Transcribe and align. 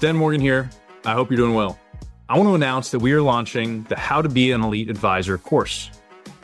Sten 0.00 0.16
Morgan 0.16 0.40
here. 0.40 0.70
I 1.04 1.12
hope 1.12 1.30
you're 1.30 1.36
doing 1.36 1.52
well. 1.52 1.78
I 2.30 2.38
want 2.38 2.48
to 2.48 2.54
announce 2.54 2.90
that 2.90 3.00
we 3.00 3.12
are 3.12 3.20
launching 3.20 3.82
the 3.90 3.96
How 3.98 4.22
to 4.22 4.30
Be 4.30 4.50
an 4.50 4.62
Elite 4.62 4.88
Advisor 4.88 5.36
course. 5.36 5.90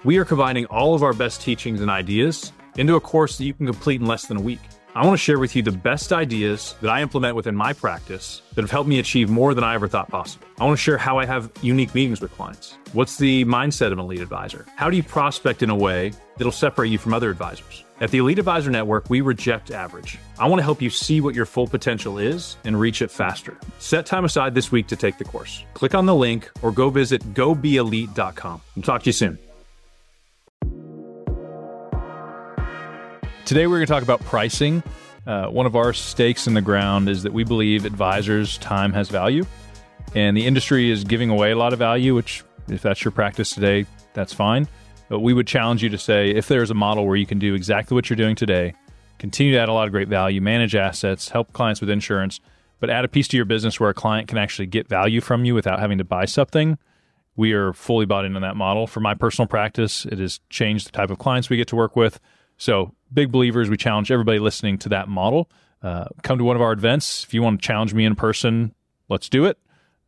We 0.05 0.19
are 0.19 0.27
combining 0.27 0.67
all 0.67 0.95
of 0.95 1.03
our 1.03 1.15
best 1.15 1.41
teachings 1.41 1.81
and 1.81 1.91
ideas 1.91 2.53
into 2.77 2.97
a 2.97 3.01
course 3.01 3.39
that 3.39 3.47
you 3.47 3.55
can 3.55 3.65
complete 3.65 4.03
in 4.03 4.07
less 4.07 4.27
than 4.27 4.37
a 4.37 4.43
week. 4.43 4.59
I 4.95 5.07
want 5.07 5.19
to 5.19 5.25
share 5.25 5.39
with 5.39 5.57
you 5.57 5.63
the 5.63 5.73
best 5.73 6.13
ideas 6.13 6.75
that 6.83 6.91
I 6.91 7.01
implement 7.01 7.35
within 7.35 7.57
my 7.57 7.73
practice 7.73 8.43
that 8.55 8.61
have 8.61 8.71
helped 8.71 8.91
me 8.91 8.99
achieve 8.99 9.31
more 9.31 9.55
than 9.55 9.65
I 9.65 9.75
ever 9.75 9.89
thought 9.89 10.11
possible. 10.11 10.47
I 10.61 10.65
want 10.67 10.77
to 10.77 10.83
share 10.83 10.99
how 10.99 11.19
I 11.19 11.25
have 11.25 11.51
unique 11.63 11.95
meetings 11.95 12.21
with 12.21 12.33
clients. 12.33 12.77
What's 12.93 13.17
the 13.17 13.47
mindset 13.47 13.87
of 13.87 13.93
an 13.93 14.01
elite 14.01 14.21
advisor? 14.21 14.67
How 14.77 14.91
do 14.91 14.99
you 14.99 15.03
prospect 15.03 15.63
in 15.63 15.71
a 15.71 15.75
way 15.75 16.13
that'll 16.37 16.53
separate 16.53 16.91
you 16.91 16.99
from 16.99 17.15
other 17.15 17.31
advisors? 17.31 17.86
At 17.99 18.11
the 18.11 18.19
Elite 18.19 18.39
Advisor 18.39 18.71
Network, 18.71 19.09
we 19.09 19.23
reject 19.23 19.71
average. 19.71 20.19
I 20.39 20.47
want 20.49 20.59
to 20.59 20.65
help 20.65 20.83
you 20.83 20.91
see 20.91 21.23
what 21.23 21.35
your 21.35 21.47
full 21.47 21.67
potential 21.67 22.19
is 22.19 22.59
and 22.65 22.79
reach 22.79 23.01
it 23.01 23.11
faster. 23.11 23.57
Set 23.79 24.05
time 24.05 24.27
aside 24.27 24.55
this 24.55 24.71
week 24.71 24.87
to 24.89 24.97
take 24.97 25.17
the 25.17 25.25
course. 25.25 25.65
Click 25.73 25.95
on 25.95 26.05
the 26.05 26.15
link 26.15 26.51
or 26.61 26.73
go 26.73 26.91
visit 26.91 27.23
gobeelite.com. 27.33 28.61
I'll 28.77 28.83
talk 28.83 29.03
to 29.05 29.07
you 29.07 29.13
soon. 29.13 29.39
Today, 33.47 33.67
we're 33.67 33.77
going 33.77 33.87
to 33.87 33.93
talk 33.93 34.03
about 34.03 34.21
pricing. 34.25 34.83
Uh, 35.27 35.47
one 35.47 35.65
of 35.65 35.75
our 35.75 35.95
stakes 35.95 36.47
in 36.47 36.53
the 36.53 36.61
ground 36.61 37.09
is 37.09 37.23
that 37.23 37.33
we 37.33 37.45
believe 37.45 37.87
advisors' 37.87 38.59
time 38.59 38.93
has 38.93 39.09
value, 39.09 39.47
and 40.15 40.37
the 40.37 40.47
industry 40.47 40.91
is 40.91 41.03
giving 41.03 41.31
away 41.31 41.53
a 41.53 41.57
lot 41.57 41.73
of 41.73 41.79
value, 41.79 42.15
which, 42.15 42.45
if 42.69 42.83
that's 42.83 43.05
your 43.05 43.13
practice 43.13 43.53
today, 43.53 43.87
that's 44.13 44.35
fine. 44.35 44.69
But 45.09 45.21
we 45.21 45.33
would 45.33 45.47
challenge 45.47 45.83
you 45.83 45.89
to 45.91 45.99
say 45.99 46.31
if 46.31 46.49
there's 46.49 46.71
a 46.71 46.75
model 46.75 47.07
where 47.07 47.17
you 47.17 47.27
can 47.27 47.39
do 47.39 47.55
exactly 47.55 47.95
what 47.95 48.11
you're 48.11 48.17
doing 48.17 48.37
today, 48.37 48.75
continue 49.19 49.53
to 49.53 49.59
add 49.59 49.69
a 49.69 49.73
lot 49.73 49.87
of 49.87 49.93
great 49.93 50.09
value, 50.09 50.41
manage 50.41 50.75
assets, 50.75 51.29
help 51.29 51.53
clients 51.53 51.81
with 51.81 51.91
insurance, 51.91 52.41
but 52.81 52.91
add 52.91 53.05
a 53.05 53.09
piece 53.09 53.29
to 53.29 53.37
your 53.37 53.47
business 53.47 53.79
where 53.81 53.91
a 53.91 53.95
client 53.95 54.29
can 54.29 54.39
actually 54.39 54.67
get 54.67 54.89
value 54.89 55.21
from 55.21 55.45
you 55.45 55.55
without 55.55 55.79
having 55.79 55.99
to 55.99 56.05
buy 56.05 56.25
something. 56.25 56.79
We 57.37 57.53
are 57.53 57.73
fully 57.73 58.07
bought 58.07 58.25
into 58.25 58.41
that 58.41 58.57
model. 58.57 58.87
For 58.87 59.01
my 59.01 59.15
personal 59.15 59.47
practice, 59.47 60.07
it 60.07 60.19
has 60.19 60.41
changed 60.51 60.89
the 60.89 60.93
type 60.93 61.11
of 61.11 61.19
clients 61.19 61.51
we 61.51 61.57
get 61.57 61.69
to 61.69 61.77
work 61.77 61.95
with. 61.95 62.19
So, 62.57 62.95
big 63.13 63.31
believers, 63.31 63.69
we 63.69 63.77
challenge 63.77 64.11
everybody 64.11 64.39
listening 64.39 64.79
to 64.79 64.89
that 64.91 65.09
model. 65.09 65.51
Uh, 65.83 66.07
come 66.23 66.39
to 66.39 66.45
one 66.45 66.57
of 66.57 66.63
our 66.63 66.73
events. 66.73 67.25
If 67.25 67.35
you 67.35 67.43
want 67.43 67.61
to 67.61 67.67
challenge 67.67 67.93
me 67.93 68.07
in 68.07 68.17
person, 68.17 68.75
let's 69.09 69.29
do 69.29 69.45
it. 69.45 69.59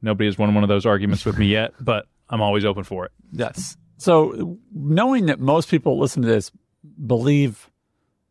Nobody 0.00 0.26
has 0.26 0.38
won 0.38 0.54
one 0.54 0.64
of 0.64 0.68
those 0.68 0.86
arguments 0.86 1.24
with 1.24 1.38
me 1.38 1.46
yet, 1.46 1.74
but 1.80 2.06
I'm 2.30 2.40
always 2.40 2.64
open 2.64 2.84
for 2.84 3.04
it. 3.04 3.12
Yes. 3.32 3.76
So, 3.98 4.58
knowing 4.72 5.26
that 5.26 5.40
most 5.40 5.68
people 5.68 5.98
listen 5.98 6.22
to 6.22 6.28
this 6.28 6.50
believe 7.04 7.68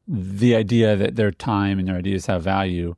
the 0.07 0.55
idea 0.55 0.95
that 0.95 1.17
their 1.17 1.31
time 1.31 1.77
and 1.77 1.87
their 1.87 1.97
ideas 1.97 2.25
have 2.27 2.41
value, 2.41 2.95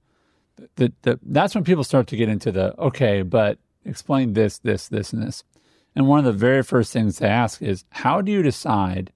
that, 0.76 0.94
that 1.02 1.20
that's 1.24 1.56
when 1.56 1.64
people 1.64 1.84
start 1.84 2.08
to 2.08 2.16
get 2.16 2.30
into 2.30 2.52
the 2.52 2.80
okay, 2.80 3.24
but 3.24 3.58
explain 3.86 4.34
this, 4.34 4.60
this, 4.60 4.88
this, 4.88 5.12
and 5.12 5.24
this. 5.24 5.44
And 5.96 6.08
one 6.08 6.20
of 6.20 6.26
the 6.26 6.32
very 6.32 6.62
first 6.62 6.94
things 6.94 7.18
they 7.18 7.28
ask 7.28 7.62
is, 7.62 7.84
how 7.90 8.22
do 8.22 8.32
you 8.32 8.44
decide 8.44 9.12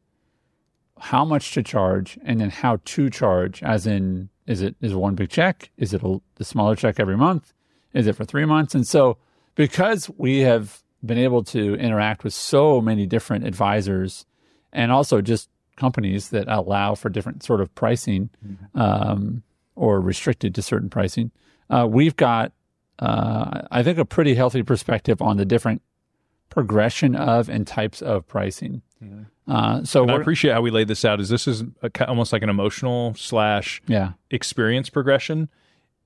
how 1.00 1.24
much 1.24 1.54
to 1.54 1.62
charge 1.62 2.18
and 2.24 2.42
then 2.42 2.50
how 2.50 2.80
to 2.84 3.10
charge? 3.10 3.62
As 3.62 3.86
in 3.86 4.30
is 4.48 4.62
it 4.62 4.76
is 4.82 4.94
it 4.94 4.98
one 4.98 5.16
big 5.16 5.30
check? 5.30 5.70
Is 5.78 5.94
it 5.94 6.02
a, 6.02 6.20
a 6.40 6.44
smaller 6.44 6.76
check 6.76 7.00
every 7.00 7.18
month? 7.18 7.54
Is 7.94 8.08
it 8.08 8.16
for 8.16 8.26
three 8.26 8.46
months? 8.46 8.74
And 8.74 8.88
so 8.88 9.18
because 9.56 10.10
we 10.18 10.40
have 10.40 10.82
been 11.06 11.18
able 11.18 11.44
to 11.44 11.76
interact 11.76 12.24
with 12.24 12.34
so 12.34 12.80
many 12.82 13.06
different 13.06 13.46
advisors 13.46 14.26
and 14.72 14.92
also 14.92 15.22
just 15.22 15.50
companies 15.76 16.30
that 16.30 16.48
allow 16.48 16.96
for 16.96 17.10
different 17.10 17.44
sort 17.44 17.60
of 17.60 17.74
pricing 17.76 18.30
mm-hmm. 18.46 18.80
um, 18.80 19.44
or 19.76 20.00
restricted 20.00 20.54
to 20.56 20.62
certain 20.62 20.90
pricing 20.90 21.32
uh, 21.70 21.88
we've 21.90 22.16
got 22.16 22.52
uh, 23.00 23.62
i 23.72 23.82
think 23.82 23.98
a 23.98 24.06
pretty 24.06 24.36
healthy 24.36 24.64
perspective 24.64 25.22
on 25.22 25.38
the 25.38 25.46
different 25.46 25.82
progression 26.54 27.16
of 27.16 27.50
and 27.50 27.66
types 27.66 28.00
of 28.00 28.28
pricing. 28.28 28.84
Uh, 29.48 29.84
so 29.84 30.08
I 30.08 30.14
appreciate 30.22 30.54
how 30.54 30.62
we 30.62 30.70
laid 30.70 30.88
this 30.88 31.04
out. 31.04 31.20
Is 31.20 31.28
this 31.28 31.48
is 31.48 31.64
a, 31.82 32.08
almost 32.08 32.32
like 32.32 32.44
an 32.44 32.50
emotional 32.50 33.16
slash 33.16 33.82
yeah. 33.88 34.12
experience 34.30 34.90
progression, 34.90 35.50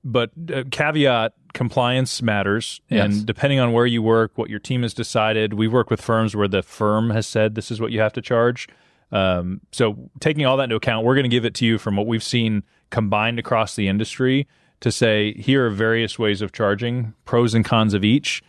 but 0.04 0.30
uh, 0.52 0.64
caveat 0.70 1.34
compliance 1.54 2.22
matters, 2.22 2.80
yes. 2.88 3.04
and 3.04 3.26
depending 3.26 3.58
on 3.58 3.72
where 3.72 3.86
you 3.86 4.02
work, 4.02 4.32
what 4.36 4.50
your 4.50 4.58
team 4.58 4.82
has 4.82 4.94
decided. 4.94 5.54
We've 5.54 5.72
worked 5.72 5.90
with 5.90 6.00
firms 6.00 6.36
where 6.36 6.48
the 6.48 6.62
firm 6.62 7.10
has 7.10 7.26
said 7.26 7.54
this 7.54 7.70
is 7.70 7.80
what 7.80 7.92
you 7.92 8.00
have 8.00 8.12
to 8.14 8.22
charge. 8.22 8.68
Um, 9.10 9.60
so 9.72 10.10
taking 10.20 10.44
all 10.44 10.56
that 10.58 10.64
into 10.64 10.76
account, 10.76 11.04
we're 11.04 11.14
going 11.14 11.24
to 11.24 11.30
give 11.30 11.44
it 11.44 11.54
to 11.54 11.66
you 11.66 11.78
from 11.78 11.96
what 11.96 12.06
we've 12.06 12.22
seen 12.22 12.62
combined 12.90 13.38
across 13.38 13.74
the 13.74 13.88
industry 13.88 14.46
to 14.80 14.92
say 14.92 15.32
here 15.34 15.66
are 15.66 15.70
various 15.70 16.18
ways 16.18 16.42
of 16.42 16.52
charging, 16.52 17.14
pros 17.24 17.54
and 17.54 17.64
cons 17.64 17.94
of 17.94 18.04
each 18.04 18.42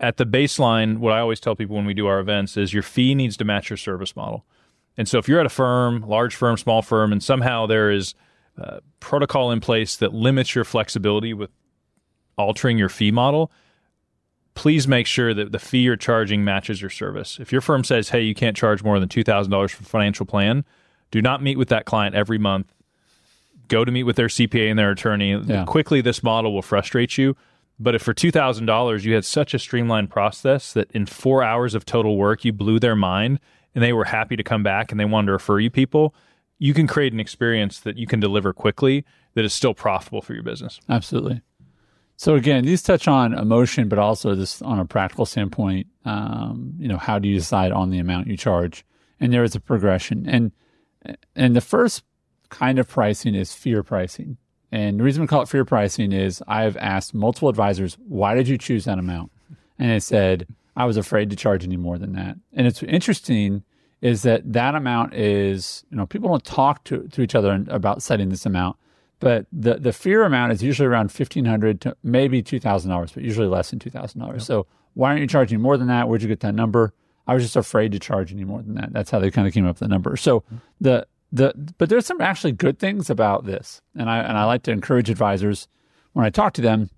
at 0.00 0.16
the 0.16 0.26
baseline, 0.26 0.98
what 0.98 1.12
I 1.12 1.20
always 1.20 1.40
tell 1.40 1.56
people 1.56 1.76
when 1.76 1.84
we 1.84 1.94
do 1.94 2.06
our 2.06 2.20
events 2.20 2.56
is 2.56 2.72
your 2.72 2.82
fee 2.82 3.14
needs 3.14 3.36
to 3.38 3.44
match 3.44 3.70
your 3.70 3.76
service 3.76 4.14
model. 4.14 4.44
And 4.96 5.08
so 5.08 5.18
if 5.18 5.28
you're 5.28 5.40
at 5.40 5.46
a 5.46 5.50
firm, 5.50 6.02
large 6.02 6.34
firm, 6.34 6.56
small 6.56 6.82
firm, 6.82 7.12
and 7.12 7.22
somehow 7.22 7.66
there 7.66 7.90
is 7.90 8.14
protocol 9.00 9.50
in 9.50 9.60
place 9.60 9.96
that 9.96 10.12
limits 10.12 10.54
your 10.54 10.64
flexibility 10.64 11.32
with 11.32 11.50
altering 12.36 12.78
your 12.78 12.88
fee 12.88 13.10
model, 13.10 13.50
please 14.54 14.88
make 14.88 15.06
sure 15.06 15.34
that 15.34 15.52
the 15.52 15.58
fee 15.58 15.78
you're 15.78 15.96
charging 15.96 16.44
matches 16.44 16.80
your 16.80 16.90
service. 16.90 17.38
If 17.40 17.52
your 17.52 17.60
firm 17.60 17.84
says, 17.84 18.08
hey, 18.08 18.22
you 18.22 18.34
can't 18.34 18.56
charge 18.56 18.82
more 18.82 18.98
than 18.98 19.08
$2,000 19.08 19.70
for 19.70 19.82
a 19.82 19.86
financial 19.86 20.26
plan, 20.26 20.64
do 21.10 21.22
not 21.22 21.42
meet 21.42 21.58
with 21.58 21.68
that 21.68 21.84
client 21.84 22.14
every 22.14 22.38
month. 22.38 22.72
Go 23.68 23.84
to 23.84 23.92
meet 23.92 24.04
with 24.04 24.16
their 24.16 24.28
CPA 24.28 24.70
and 24.70 24.78
their 24.78 24.90
attorney. 24.90 25.34
Yeah. 25.34 25.64
Quickly, 25.64 26.00
this 26.00 26.22
model 26.22 26.52
will 26.52 26.62
frustrate 26.62 27.18
you 27.18 27.36
but 27.80 27.94
if 27.94 28.02
for 28.02 28.14
$2,000 28.14 29.04
you 29.04 29.14
had 29.14 29.24
such 29.24 29.54
a 29.54 29.58
streamlined 29.58 30.10
process 30.10 30.72
that 30.72 30.90
in 30.92 31.06
four 31.06 31.42
hours 31.42 31.74
of 31.74 31.84
total 31.84 32.16
work 32.16 32.44
you 32.44 32.52
blew 32.52 32.78
their 32.80 32.96
mind 32.96 33.38
and 33.74 33.84
they 33.84 33.92
were 33.92 34.04
happy 34.04 34.36
to 34.36 34.42
come 34.42 34.62
back 34.62 34.90
and 34.90 34.98
they 34.98 35.04
wanted 35.04 35.26
to 35.26 35.32
refer 35.32 35.60
you 35.60 35.70
people, 35.70 36.14
you 36.58 36.74
can 36.74 36.86
create 36.86 37.12
an 37.12 37.20
experience 37.20 37.80
that 37.80 37.96
you 37.96 38.06
can 38.06 38.20
deliver 38.20 38.52
quickly 38.52 39.04
that 39.34 39.44
is 39.44 39.52
still 39.52 39.74
profitable 39.74 40.20
for 40.20 40.34
your 40.34 40.42
business. 40.42 40.80
Absolutely. 40.88 41.42
So 42.16 42.34
again, 42.34 42.64
these 42.64 42.82
touch 42.82 43.06
on 43.06 43.32
emotion, 43.32 43.88
but 43.88 43.98
also 43.98 44.34
this 44.34 44.60
on 44.62 44.80
a 44.80 44.84
practical 44.84 45.24
standpoint. 45.24 45.86
Um, 46.04 46.74
you 46.78 46.88
know, 46.88 46.96
how 46.96 47.20
do 47.20 47.28
you 47.28 47.36
decide 47.36 47.70
on 47.70 47.90
the 47.90 47.98
amount 47.98 48.26
you 48.26 48.36
charge? 48.36 48.84
And 49.20 49.32
there 49.32 49.44
is 49.44 49.54
a 49.54 49.60
progression, 49.60 50.28
and 50.28 50.52
and 51.36 51.54
the 51.54 51.60
first 51.60 52.02
kind 52.50 52.78
of 52.78 52.88
pricing 52.88 53.34
is 53.34 53.52
fear 53.52 53.82
pricing. 53.82 54.36
And 54.70 54.98
the 54.98 55.04
reason 55.04 55.22
we 55.22 55.28
call 55.28 55.42
it 55.42 55.48
fear 55.48 55.64
pricing 55.64 56.12
is 56.12 56.42
I've 56.46 56.76
asked 56.76 57.14
multiple 57.14 57.48
advisors, 57.48 57.96
why 58.06 58.34
did 58.34 58.48
you 58.48 58.58
choose 58.58 58.84
that 58.84 58.98
amount? 58.98 59.30
And 59.78 59.90
they 59.90 60.00
said, 60.00 60.46
I 60.76 60.84
was 60.84 60.96
afraid 60.96 61.30
to 61.30 61.36
charge 61.36 61.64
any 61.64 61.76
more 61.76 61.98
than 61.98 62.12
that. 62.12 62.36
And 62.52 62.66
it's 62.66 62.82
interesting 62.82 63.62
is 64.00 64.22
that 64.22 64.52
that 64.52 64.74
amount 64.74 65.14
is, 65.14 65.84
you 65.90 65.96
know, 65.96 66.06
people 66.06 66.28
don't 66.28 66.44
talk 66.44 66.84
to, 66.84 67.08
to 67.08 67.22
each 67.22 67.34
other 67.34 67.64
about 67.68 68.02
setting 68.02 68.28
this 68.28 68.46
amount, 68.46 68.76
but 69.20 69.46
the, 69.52 69.74
the 69.74 69.92
fear 69.92 70.24
amount 70.24 70.52
is 70.52 70.62
usually 70.62 70.86
around 70.86 71.10
1500 71.10 71.80
to 71.80 71.96
maybe 72.02 72.42
$2,000, 72.42 73.14
but 73.14 73.22
usually 73.22 73.48
less 73.48 73.70
than 73.70 73.80
$2,000. 73.80 74.32
Yep. 74.32 74.40
So 74.42 74.66
why 74.94 75.10
aren't 75.10 75.20
you 75.20 75.26
charging 75.26 75.60
more 75.60 75.76
than 75.76 75.88
that? 75.88 76.08
Where'd 76.08 76.22
you 76.22 76.28
get 76.28 76.40
that 76.40 76.54
number? 76.54 76.92
I 77.26 77.34
was 77.34 77.42
just 77.42 77.56
afraid 77.56 77.92
to 77.92 77.98
charge 77.98 78.32
any 78.32 78.44
more 78.44 78.62
than 78.62 78.74
that. 78.74 78.92
That's 78.92 79.10
how 79.10 79.18
they 79.18 79.30
kind 79.30 79.46
of 79.46 79.52
came 79.52 79.66
up 79.66 79.76
with 79.76 79.80
the 79.80 79.88
number. 79.88 80.16
So 80.16 80.40
hmm. 80.40 80.56
the 80.80 81.06
the 81.30 81.52
but 81.76 81.90
there's 81.90 82.06
some 82.06 82.22
actually 82.22 82.52
good 82.52 82.78
things 82.78 83.10
about 83.10 83.44
this, 83.44 83.82
and 83.94 84.08
I 84.08 84.20
and 84.20 84.38
I 84.38 84.44
like 84.44 84.62
to 84.62 84.72
encourage 84.72 85.10
advisors 85.10 85.68
when 86.14 86.24
I 86.24 86.30
talk 86.30 86.54
to 86.54 86.62
them. 86.62 86.88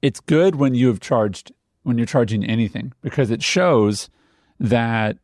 It's 0.00 0.20
good 0.20 0.54
when 0.54 0.74
you 0.74 0.88
have 0.88 1.00
charged 1.00 1.52
when 1.82 1.98
you're 1.98 2.06
charging 2.06 2.42
anything 2.42 2.94
because 3.02 3.30
it 3.30 3.42
shows 3.42 4.08
that 4.58 5.18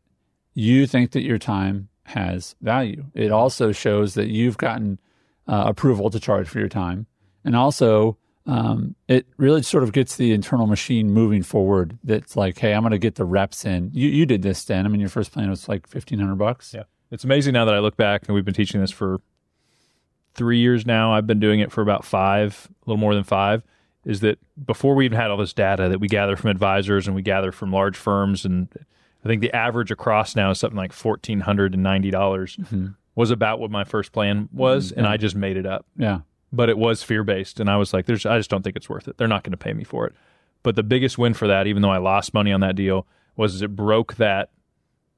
you 0.54 0.86
think 0.86 1.12
that 1.12 1.22
your 1.22 1.38
time 1.38 1.88
has 2.04 2.56
value. 2.60 3.04
It 3.14 3.30
also 3.30 3.72
shows 3.72 4.14
that 4.14 4.28
you've 4.28 4.58
gotten 4.58 4.98
uh, 5.46 5.64
approval 5.66 6.10
to 6.10 6.20
charge 6.20 6.48
for 6.48 6.58
your 6.58 6.68
time, 6.68 7.06
and 7.44 7.54
also 7.54 8.16
um, 8.46 8.94
it 9.06 9.26
really 9.36 9.62
sort 9.62 9.84
of 9.84 9.92
gets 9.92 10.16
the 10.16 10.32
internal 10.32 10.66
machine 10.66 11.12
moving 11.12 11.42
forward. 11.42 11.98
That's 12.02 12.36
like, 12.36 12.58
hey, 12.58 12.72
I'm 12.72 12.82
going 12.82 12.92
to 12.92 12.98
get 12.98 13.14
the 13.14 13.24
reps 13.24 13.64
in. 13.64 13.90
You 13.92 14.08
you 14.08 14.26
did 14.26 14.42
this, 14.42 14.64
Dan. 14.64 14.86
I 14.86 14.88
mean, 14.88 15.00
your 15.00 15.10
first 15.10 15.32
plan 15.32 15.50
was 15.50 15.68
like 15.68 15.86
fifteen 15.86 16.18
hundred 16.18 16.36
bucks. 16.36 16.74
Yeah. 16.74 16.84
It's 17.10 17.24
amazing 17.24 17.54
now 17.54 17.64
that 17.64 17.74
I 17.74 17.80
look 17.80 17.96
back 17.96 18.22
and 18.26 18.34
we've 18.36 18.44
been 18.44 18.54
teaching 18.54 18.80
this 18.80 18.92
for 18.92 19.20
three 20.34 20.58
years 20.58 20.86
now. 20.86 21.12
I've 21.12 21.26
been 21.26 21.40
doing 21.40 21.58
it 21.58 21.72
for 21.72 21.82
about 21.82 22.04
five, 22.04 22.68
a 22.70 22.90
little 22.90 23.00
more 23.00 23.14
than 23.16 23.24
five. 23.24 23.62
Is 24.04 24.20
that 24.20 24.38
before 24.64 24.94
we 24.94 25.04
even 25.06 25.18
had 25.18 25.30
all 25.30 25.36
this 25.36 25.52
data 25.52 25.88
that 25.88 25.98
we 25.98 26.06
gather 26.06 26.36
from 26.36 26.50
advisors 26.50 27.06
and 27.06 27.16
we 27.16 27.22
gather 27.22 27.50
from 27.52 27.72
large 27.72 27.96
firms, 27.96 28.44
and 28.44 28.68
I 29.24 29.28
think 29.28 29.40
the 29.40 29.54
average 29.54 29.90
across 29.90 30.34
now 30.34 30.50
is 30.50 30.58
something 30.58 30.76
like 30.76 30.92
fourteen 30.92 31.40
hundred 31.40 31.74
and 31.74 31.82
ninety 31.82 32.10
dollars. 32.10 32.56
Mm-hmm. 32.56 32.88
Was 33.16 33.30
about 33.30 33.58
what 33.58 33.70
my 33.70 33.84
first 33.84 34.12
plan 34.12 34.48
was, 34.52 34.90
mm-hmm. 34.90 35.00
and 35.00 35.08
I 35.08 35.16
just 35.16 35.34
made 35.34 35.56
it 35.56 35.66
up. 35.66 35.84
Yeah, 35.96 36.20
but 36.52 36.68
it 36.68 36.78
was 36.78 37.02
fear 37.02 37.24
based, 37.24 37.60
and 37.60 37.68
I 37.68 37.76
was 37.76 37.92
like, 37.92 38.06
"There's, 38.06 38.24
I 38.24 38.38
just 38.38 38.50
don't 38.50 38.62
think 38.62 38.76
it's 38.76 38.88
worth 38.88 39.08
it. 39.08 39.18
They're 39.18 39.28
not 39.28 39.42
going 39.42 39.52
to 39.52 39.58
pay 39.58 39.72
me 39.72 39.84
for 39.84 40.06
it." 40.06 40.14
But 40.62 40.76
the 40.76 40.82
biggest 40.82 41.18
win 41.18 41.34
for 41.34 41.48
that, 41.48 41.66
even 41.66 41.82
though 41.82 41.90
I 41.90 41.98
lost 41.98 42.34
money 42.34 42.52
on 42.52 42.60
that 42.60 42.76
deal, 42.76 43.06
was 43.36 43.62
it 43.62 43.74
broke 43.74 44.16
that 44.16 44.50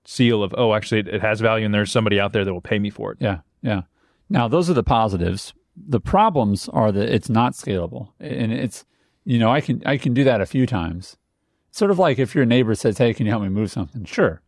seal 0.04 0.42
of 0.42 0.52
oh 0.58 0.74
actually 0.74 1.00
it, 1.00 1.20
has 1.20 1.40
value 1.40 1.64
and 1.64 1.72
there's 1.72 1.92
somebody 1.92 2.18
out 2.18 2.32
there 2.32 2.44
that 2.44 2.52
will 2.52 2.60
pay 2.60 2.80
me 2.80 2.90
for 2.90 3.12
it 3.12 3.18
yeah 3.20 3.38
yeah 3.62 3.82
now 4.28 4.48
those 4.48 4.68
are 4.68 4.74
the 4.74 4.82
positives 4.82 5.54
the 5.76 6.00
problems 6.00 6.68
are 6.70 6.90
that 6.90 7.08
it's 7.08 7.28
not 7.28 7.52
scalable 7.52 8.08
and 8.18 8.52
it's 8.52 8.84
you 9.24 9.38
know, 9.38 9.50
I 9.50 9.60
can 9.60 9.82
I 9.86 9.96
can 9.96 10.14
do 10.14 10.24
that 10.24 10.40
a 10.40 10.46
few 10.46 10.66
times. 10.66 11.16
Sort 11.72 11.90
of 11.90 11.98
like 11.98 12.18
if 12.18 12.34
your 12.34 12.44
neighbor 12.44 12.74
says, 12.74 12.98
"Hey, 12.98 13.12
can 13.14 13.26
you 13.26 13.32
help 13.32 13.42
me 13.42 13.48
move 13.48 13.70
something?" 13.70 14.04
Sure, 14.04 14.40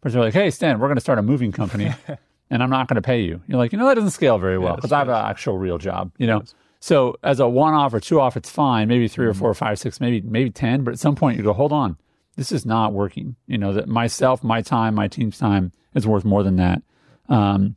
but 0.00 0.12
they're 0.12 0.20
like, 0.20 0.34
"Hey, 0.34 0.50
Sten, 0.50 0.78
we're 0.78 0.88
going 0.88 0.96
to 0.96 1.00
start 1.00 1.18
a 1.18 1.22
moving 1.22 1.52
company, 1.52 1.94
and 2.50 2.62
I'm 2.62 2.70
not 2.70 2.88
going 2.88 2.96
to 2.96 3.02
pay 3.02 3.22
you." 3.22 3.40
You're 3.46 3.58
like, 3.58 3.72
you 3.72 3.78
know, 3.78 3.86
that 3.86 3.94
doesn't 3.94 4.10
scale 4.10 4.38
very 4.38 4.58
well 4.58 4.76
because 4.76 4.92
I 4.92 4.98
have 4.98 5.08
an 5.08 5.14
actual 5.14 5.56
real 5.56 5.78
job. 5.78 6.12
You 6.18 6.26
know, 6.26 6.42
so 6.80 7.16
as 7.22 7.40
a 7.40 7.48
one 7.48 7.72
off 7.72 7.94
or 7.94 8.00
two 8.00 8.20
off, 8.20 8.36
it's 8.36 8.50
fine. 8.50 8.88
Maybe 8.88 9.06
3 9.06 9.26
or 9.26 9.34
four 9.34 9.48
or 9.48 9.54
five, 9.54 9.78
six, 9.78 10.00
maybe 10.00 10.20
maybe 10.20 10.50
ten. 10.50 10.82
But 10.82 10.92
at 10.92 10.98
some 10.98 11.14
point, 11.14 11.38
you 11.38 11.44
go, 11.44 11.52
hold 11.52 11.72
on, 11.72 11.96
this 12.36 12.50
is 12.50 12.66
not 12.66 12.92
working. 12.92 13.36
You 13.46 13.58
know, 13.58 13.72
that 13.74 13.88
myself, 13.88 14.42
my 14.42 14.60
time, 14.62 14.94
my 14.94 15.08
team's 15.08 15.38
time 15.38 15.72
is 15.94 16.06
worth 16.06 16.24
more 16.24 16.42
than 16.42 16.56
that. 16.56 16.82
Um, 17.28 17.76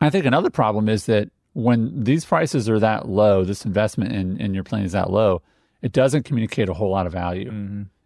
I 0.00 0.10
think 0.10 0.24
another 0.26 0.50
problem 0.50 0.88
is 0.88 1.06
that 1.06 1.30
when 1.54 2.04
these 2.04 2.24
prices 2.24 2.68
are 2.68 2.78
that 2.78 3.08
low, 3.08 3.44
this 3.44 3.64
investment 3.64 4.12
in, 4.12 4.40
in 4.40 4.54
your 4.54 4.62
plane 4.62 4.84
is 4.84 4.92
that 4.92 5.10
low, 5.10 5.42
it 5.82 5.90
doesn't 5.92 6.24
communicate 6.24 6.68
a 6.68 6.74
whole 6.74 6.90
lot 6.90 7.06
of 7.06 7.12
value. 7.12 7.50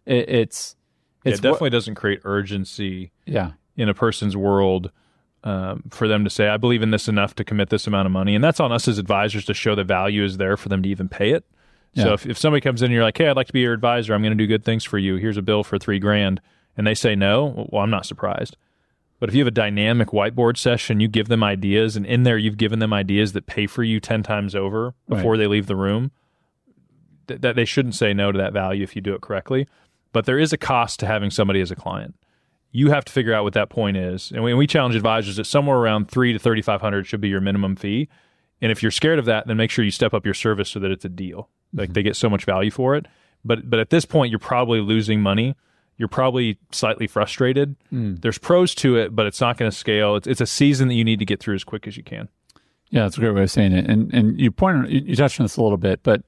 It, 0.05 0.29
it's 0.29 0.75
Yeah, 1.23 1.31
it's 1.31 1.39
it 1.39 1.41
definitely 1.41 1.69
doesn't 1.71 1.95
create 1.95 2.21
urgency 2.23 3.11
yeah 3.25 3.51
in 3.75 3.89
a 3.89 3.93
person's 3.93 4.37
world 4.37 4.91
um, 5.43 5.83
for 5.89 6.07
them 6.07 6.23
to 6.23 6.29
say, 6.29 6.47
I 6.47 6.57
believe 6.57 6.81
in 6.81 6.91
this 6.91 7.07
enough 7.07 7.35
to 7.35 7.43
commit 7.43 7.69
this 7.69 7.85
amount 7.85 8.05
of 8.05 8.11
money. 8.11 8.33
And 8.33 8.43
that's 8.43 8.59
on 8.59 8.71
us 8.71 8.87
as 8.87 8.97
advisors 8.97 9.45
to 9.45 9.53
show 9.53 9.75
the 9.75 9.83
value 9.83 10.23
is 10.23 10.37
there 10.37 10.55
for 10.55 10.69
them 10.69 10.81
to 10.83 10.89
even 10.89 11.09
pay 11.09 11.31
it. 11.31 11.43
So 11.95 12.13
if, 12.13 12.25
if 12.25 12.37
somebody 12.37 12.61
comes 12.61 12.81
in 12.81 12.85
and 12.85 12.93
you're 12.93 13.03
like, 13.03 13.17
hey, 13.17 13.27
I'd 13.27 13.35
like 13.35 13.47
to 13.47 13.53
be 13.53 13.59
your 13.59 13.73
advisor, 13.73 14.13
I'm 14.13 14.21
going 14.21 14.35
to 14.35 14.41
do 14.41 14.47
good 14.47 14.65
things 14.65 14.83
for 14.83 14.97
you. 14.97 15.17
Here's 15.17 15.37
a 15.37 15.43
bill 15.43 15.63
for 15.63 15.77
three 15.77 15.99
grand. 15.99 16.41
And 16.75 16.87
they 16.87 16.95
say 16.95 17.13
no, 17.13 17.67
well, 17.71 17.83
I'm 17.83 17.91
not 17.91 18.05
surprised. 18.05 18.57
But 19.19 19.29
if 19.29 19.35
you 19.35 19.41
have 19.41 19.47
a 19.47 19.51
dynamic 19.51 20.09
whiteboard 20.09 20.57
session, 20.57 20.99
you 20.99 21.07
give 21.07 21.27
them 21.27 21.43
ideas, 21.43 21.95
and 21.95 22.05
in 22.05 22.23
there 22.23 22.37
you've 22.37 22.57
given 22.57 22.79
them 22.79 22.91
ideas 22.91 23.33
that 23.33 23.45
pay 23.45 23.67
for 23.67 23.83
you 23.83 23.99
10 23.99 24.23
times 24.23 24.55
over 24.55 24.95
before 25.07 25.37
they 25.37 25.47
leave 25.47 25.67
the 25.67 25.75
room, 25.75 26.11
th- 27.27 27.41
that 27.41 27.55
they 27.55 27.63
shouldn't 27.63 27.95
say 27.95 28.13
no 28.13 28.31
to 28.31 28.37
that 28.37 28.53
value 28.53 28.83
if 28.83 28.95
you 28.95 29.01
do 29.01 29.13
it 29.13 29.21
correctly. 29.21 29.67
But 30.13 30.25
there 30.25 30.39
is 30.39 30.53
a 30.53 30.57
cost 30.57 31.01
to 31.01 31.05
having 31.05 31.29
somebody 31.29 31.59
as 31.59 31.71
a 31.71 31.75
client 31.75 32.15
you 32.75 32.89
have 32.89 33.05
to 33.05 33.13
figure 33.13 33.33
out 33.33 33.43
what 33.43 33.53
that 33.53 33.69
point 33.69 33.95
is. 33.95 34.31
And 34.31 34.43
we, 34.43 34.53
we 34.53 34.67
challenge 34.67 34.95
advisors 34.95 35.37
that 35.37 35.45
somewhere 35.45 35.77
around 35.77 36.09
three 36.09 36.33
to 36.33 36.39
thirty 36.39 36.61
five 36.61 36.81
hundred 36.81 37.07
should 37.07 37.21
be 37.21 37.29
your 37.29 37.39
minimum 37.39 37.77
fee. 37.77 38.09
And 38.61 38.71
if 38.71 38.81
you're 38.81 38.91
scared 38.91 39.19
of 39.19 39.25
that, 39.25 39.47
then 39.47 39.57
make 39.57 39.69
sure 39.69 39.85
you 39.85 39.91
step 39.91 40.13
up 40.13 40.25
your 40.25 40.33
service 40.33 40.69
so 40.69 40.79
that 40.79 40.91
it's 40.91 41.05
a 41.05 41.09
deal. 41.09 41.49
Like 41.71 41.89
mm-hmm. 41.89 41.93
they 41.93 42.03
get 42.03 42.15
so 42.15 42.29
much 42.29 42.43
value 42.43 42.71
for 42.71 42.95
it. 42.95 43.05
But 43.45 43.69
but 43.69 43.79
at 43.79 43.91
this 43.91 44.05
point, 44.05 44.31
you're 44.31 44.39
probably 44.39 44.81
losing 44.81 45.21
money. 45.21 45.55
You're 45.97 46.07
probably 46.07 46.57
slightly 46.71 47.05
frustrated. 47.05 47.75
Mm. 47.93 48.19
There's 48.21 48.39
pros 48.39 48.73
to 48.75 48.97
it, 48.97 49.15
but 49.15 49.27
it's 49.27 49.39
not 49.39 49.57
going 49.57 49.69
to 49.69 49.77
scale. 49.77 50.15
It's, 50.15 50.25
it's 50.25 50.41
a 50.41 50.47
season 50.47 50.87
that 50.87 50.95
you 50.95 51.03
need 51.03 51.19
to 51.19 51.25
get 51.25 51.39
through 51.39 51.53
as 51.53 51.63
quick 51.63 51.85
as 51.87 51.95
you 51.95 52.03
can. 52.03 52.29
Yeah, 52.89 53.03
that's 53.03 53.15
a 53.15 53.19
great 53.19 53.35
way 53.35 53.43
of 53.43 53.51
saying 53.51 53.73
it. 53.73 53.87
And 53.87 54.11
and 54.13 54.39
you 54.39 54.51
pointed 54.51 55.07
you 55.07 55.15
touched 55.15 55.39
on 55.39 55.43
this 55.43 55.57
a 55.57 55.61
little 55.61 55.77
bit, 55.77 56.01
but 56.01 56.23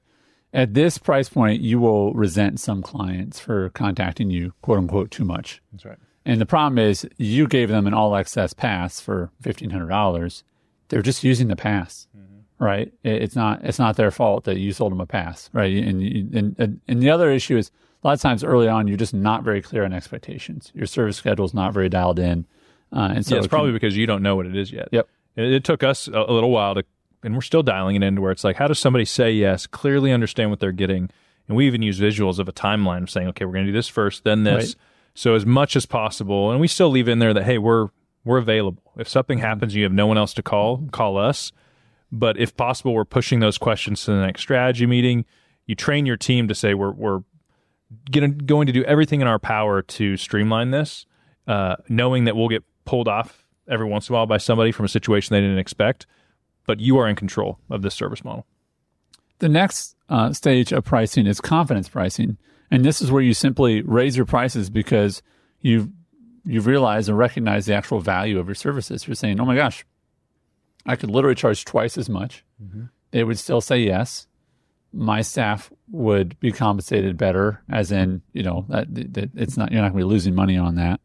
at 0.56 0.74
this 0.74 0.98
price 0.98 1.28
point, 1.28 1.60
you 1.60 1.78
will 1.78 2.12
resent 2.14 2.58
some 2.58 2.82
clients 2.82 3.38
for 3.38 3.68
contacting 3.70 4.30
you, 4.30 4.52
quote 4.62 4.78
unquote, 4.78 5.10
too 5.10 5.24
much. 5.24 5.62
That's 5.70 5.84
right. 5.84 5.98
And 6.24 6.40
the 6.40 6.46
problem 6.46 6.78
is, 6.78 7.06
you 7.18 7.46
gave 7.46 7.68
them 7.68 7.86
an 7.86 7.94
all 7.94 8.16
access 8.16 8.52
pass 8.52 8.98
for 8.98 9.30
fifteen 9.40 9.70
hundred 9.70 9.90
dollars. 9.90 10.42
They're 10.88 11.02
just 11.02 11.22
using 11.22 11.48
the 11.48 11.56
pass, 11.56 12.08
right? 12.58 12.92
It's 13.04 13.36
not 13.36 13.64
it's 13.64 13.78
not 13.78 13.96
their 13.96 14.10
fault 14.10 14.44
that 14.44 14.58
you 14.58 14.72
sold 14.72 14.92
them 14.92 15.00
a 15.00 15.06
pass, 15.06 15.50
right? 15.52 15.72
And 15.76 16.02
and 16.34 16.56
and, 16.58 16.80
and 16.88 17.02
the 17.02 17.10
other 17.10 17.30
issue 17.30 17.56
is 17.56 17.70
a 18.02 18.08
lot 18.08 18.14
of 18.14 18.20
times 18.20 18.42
early 18.42 18.68
on, 18.68 18.88
you're 18.88 18.96
just 18.96 19.14
not 19.14 19.44
very 19.44 19.62
clear 19.62 19.84
on 19.84 19.92
expectations. 19.92 20.72
Your 20.74 20.86
service 20.86 21.16
schedule 21.16 21.44
is 21.44 21.54
not 21.54 21.72
very 21.72 21.88
dialed 21.88 22.18
in, 22.18 22.46
uh, 22.92 23.12
and 23.14 23.26
so 23.26 23.34
yeah, 23.34 23.38
it's 23.38 23.46
it 23.46 23.48
can- 23.48 23.48
probably 23.48 23.72
because 23.72 23.96
you 23.96 24.06
don't 24.06 24.22
know 24.22 24.36
what 24.36 24.46
it 24.46 24.56
is 24.56 24.72
yet. 24.72 24.88
Yep. 24.92 25.08
It, 25.36 25.52
it 25.52 25.64
took 25.64 25.82
us 25.82 26.08
a, 26.08 26.12
a 26.12 26.32
little 26.32 26.50
while 26.50 26.74
to, 26.74 26.84
and 27.22 27.34
we're 27.34 27.40
still 27.40 27.62
dialing 27.62 27.96
it 27.96 28.02
into 28.02 28.20
where 28.20 28.32
it's 28.32 28.44
like, 28.44 28.56
how 28.56 28.66
does 28.66 28.78
somebody 28.78 29.04
say 29.04 29.32
yes, 29.32 29.66
clearly 29.66 30.12
understand 30.12 30.50
what 30.50 30.60
they're 30.60 30.72
getting? 30.72 31.10
And 31.48 31.56
we 31.56 31.66
even 31.66 31.82
use 31.82 32.00
visuals 32.00 32.38
of 32.38 32.48
a 32.48 32.52
timeline 32.52 33.02
of 33.02 33.10
saying, 33.10 33.28
okay, 33.28 33.44
we're 33.44 33.52
going 33.52 33.66
to 33.66 33.72
do 33.72 33.76
this 33.76 33.88
first, 33.88 34.24
then 34.24 34.44
this. 34.44 34.68
Right. 34.68 34.74
So 35.14 35.34
as 35.34 35.46
much 35.46 35.76
as 35.76 35.86
possible, 35.86 36.50
and 36.50 36.60
we 36.60 36.68
still 36.68 36.90
leave 36.90 37.08
in 37.08 37.18
there 37.20 37.32
that 37.32 37.44
hey, 37.44 37.58
we're 37.58 37.88
we're 38.24 38.38
available. 38.38 38.82
If 38.96 39.08
something 39.08 39.38
happens, 39.38 39.74
you 39.74 39.84
have 39.84 39.92
no 39.92 40.06
one 40.06 40.18
else 40.18 40.34
to 40.34 40.42
call, 40.42 40.88
call 40.90 41.16
us. 41.16 41.52
But 42.10 42.36
if 42.38 42.56
possible, 42.56 42.92
we're 42.92 43.04
pushing 43.04 43.40
those 43.40 43.56
questions 43.56 44.04
to 44.04 44.10
the 44.10 44.20
next 44.20 44.42
strategy 44.42 44.84
meeting. 44.84 45.24
You 45.66 45.74
train 45.74 46.06
your 46.06 46.16
team 46.16 46.48
to 46.48 46.54
say 46.54 46.74
we're 46.74 46.92
we're 46.92 47.20
gonna, 48.10 48.28
going 48.28 48.66
to 48.66 48.72
do 48.72 48.84
everything 48.84 49.20
in 49.20 49.26
our 49.26 49.38
power 49.38 49.82
to 49.82 50.16
streamline 50.16 50.70
this, 50.70 51.06
uh, 51.46 51.76
knowing 51.88 52.24
that 52.24 52.36
we'll 52.36 52.48
get 52.48 52.64
pulled 52.84 53.08
off 53.08 53.44
every 53.68 53.86
once 53.86 54.08
in 54.08 54.14
a 54.14 54.18
while 54.18 54.26
by 54.26 54.38
somebody 54.38 54.72
from 54.72 54.84
a 54.84 54.88
situation 54.88 55.34
they 55.34 55.40
didn't 55.40 55.58
expect. 55.58 56.06
But 56.66 56.80
you 56.80 56.98
are 56.98 57.08
in 57.08 57.16
control 57.16 57.58
of 57.70 57.82
this 57.82 57.94
service 57.94 58.24
model. 58.24 58.46
The 59.38 59.48
next 59.48 59.96
uh, 60.08 60.32
stage 60.32 60.72
of 60.72 60.84
pricing 60.84 61.26
is 61.26 61.40
confidence 61.40 61.88
pricing, 61.88 62.38
and 62.70 62.84
this 62.84 63.00
is 63.00 63.10
where 63.12 63.22
you 63.22 63.34
simply 63.34 63.82
raise 63.82 64.16
your 64.16 64.26
prices 64.26 64.70
because 64.70 65.22
you 65.60 65.92
you 66.44 66.60
realize 66.60 67.08
and 67.08 67.18
recognize 67.18 67.66
the 67.66 67.74
actual 67.74 68.00
value 68.00 68.38
of 68.38 68.46
your 68.46 68.54
services. 68.54 69.06
You're 69.06 69.14
saying, 69.14 69.40
"Oh 69.40 69.44
my 69.44 69.56
gosh, 69.56 69.84
I 70.86 70.96
could 70.96 71.10
literally 71.10 71.34
charge 71.34 71.64
twice 71.64 71.98
as 71.98 72.08
much." 72.08 72.44
They 73.10 73.24
would 73.24 73.38
still 73.38 73.60
say 73.60 73.78
yes. 73.78 74.26
My 74.92 75.20
staff 75.22 75.70
would 75.90 76.38
be 76.40 76.50
compensated 76.52 77.16
better, 77.16 77.62
as 77.70 77.92
in, 77.92 78.22
you 78.32 78.42
know, 78.42 78.64
that, 78.68 78.86
that 79.14 79.30
it's 79.34 79.56
not 79.56 79.70
you're 79.70 79.82
not 79.82 79.92
going 79.92 80.00
to 80.02 80.06
be 80.06 80.10
losing 80.10 80.34
money 80.34 80.56
on 80.56 80.76
that. 80.76 81.00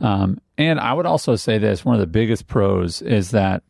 Um, 0.00 0.40
and 0.56 0.78
I 0.80 0.92
would 0.92 1.06
also 1.06 1.36
say 1.36 1.58
this: 1.58 1.84
one 1.84 1.94
of 1.96 2.00
the 2.00 2.06
biggest 2.06 2.46
pros 2.46 3.02
is 3.02 3.32
that 3.32 3.62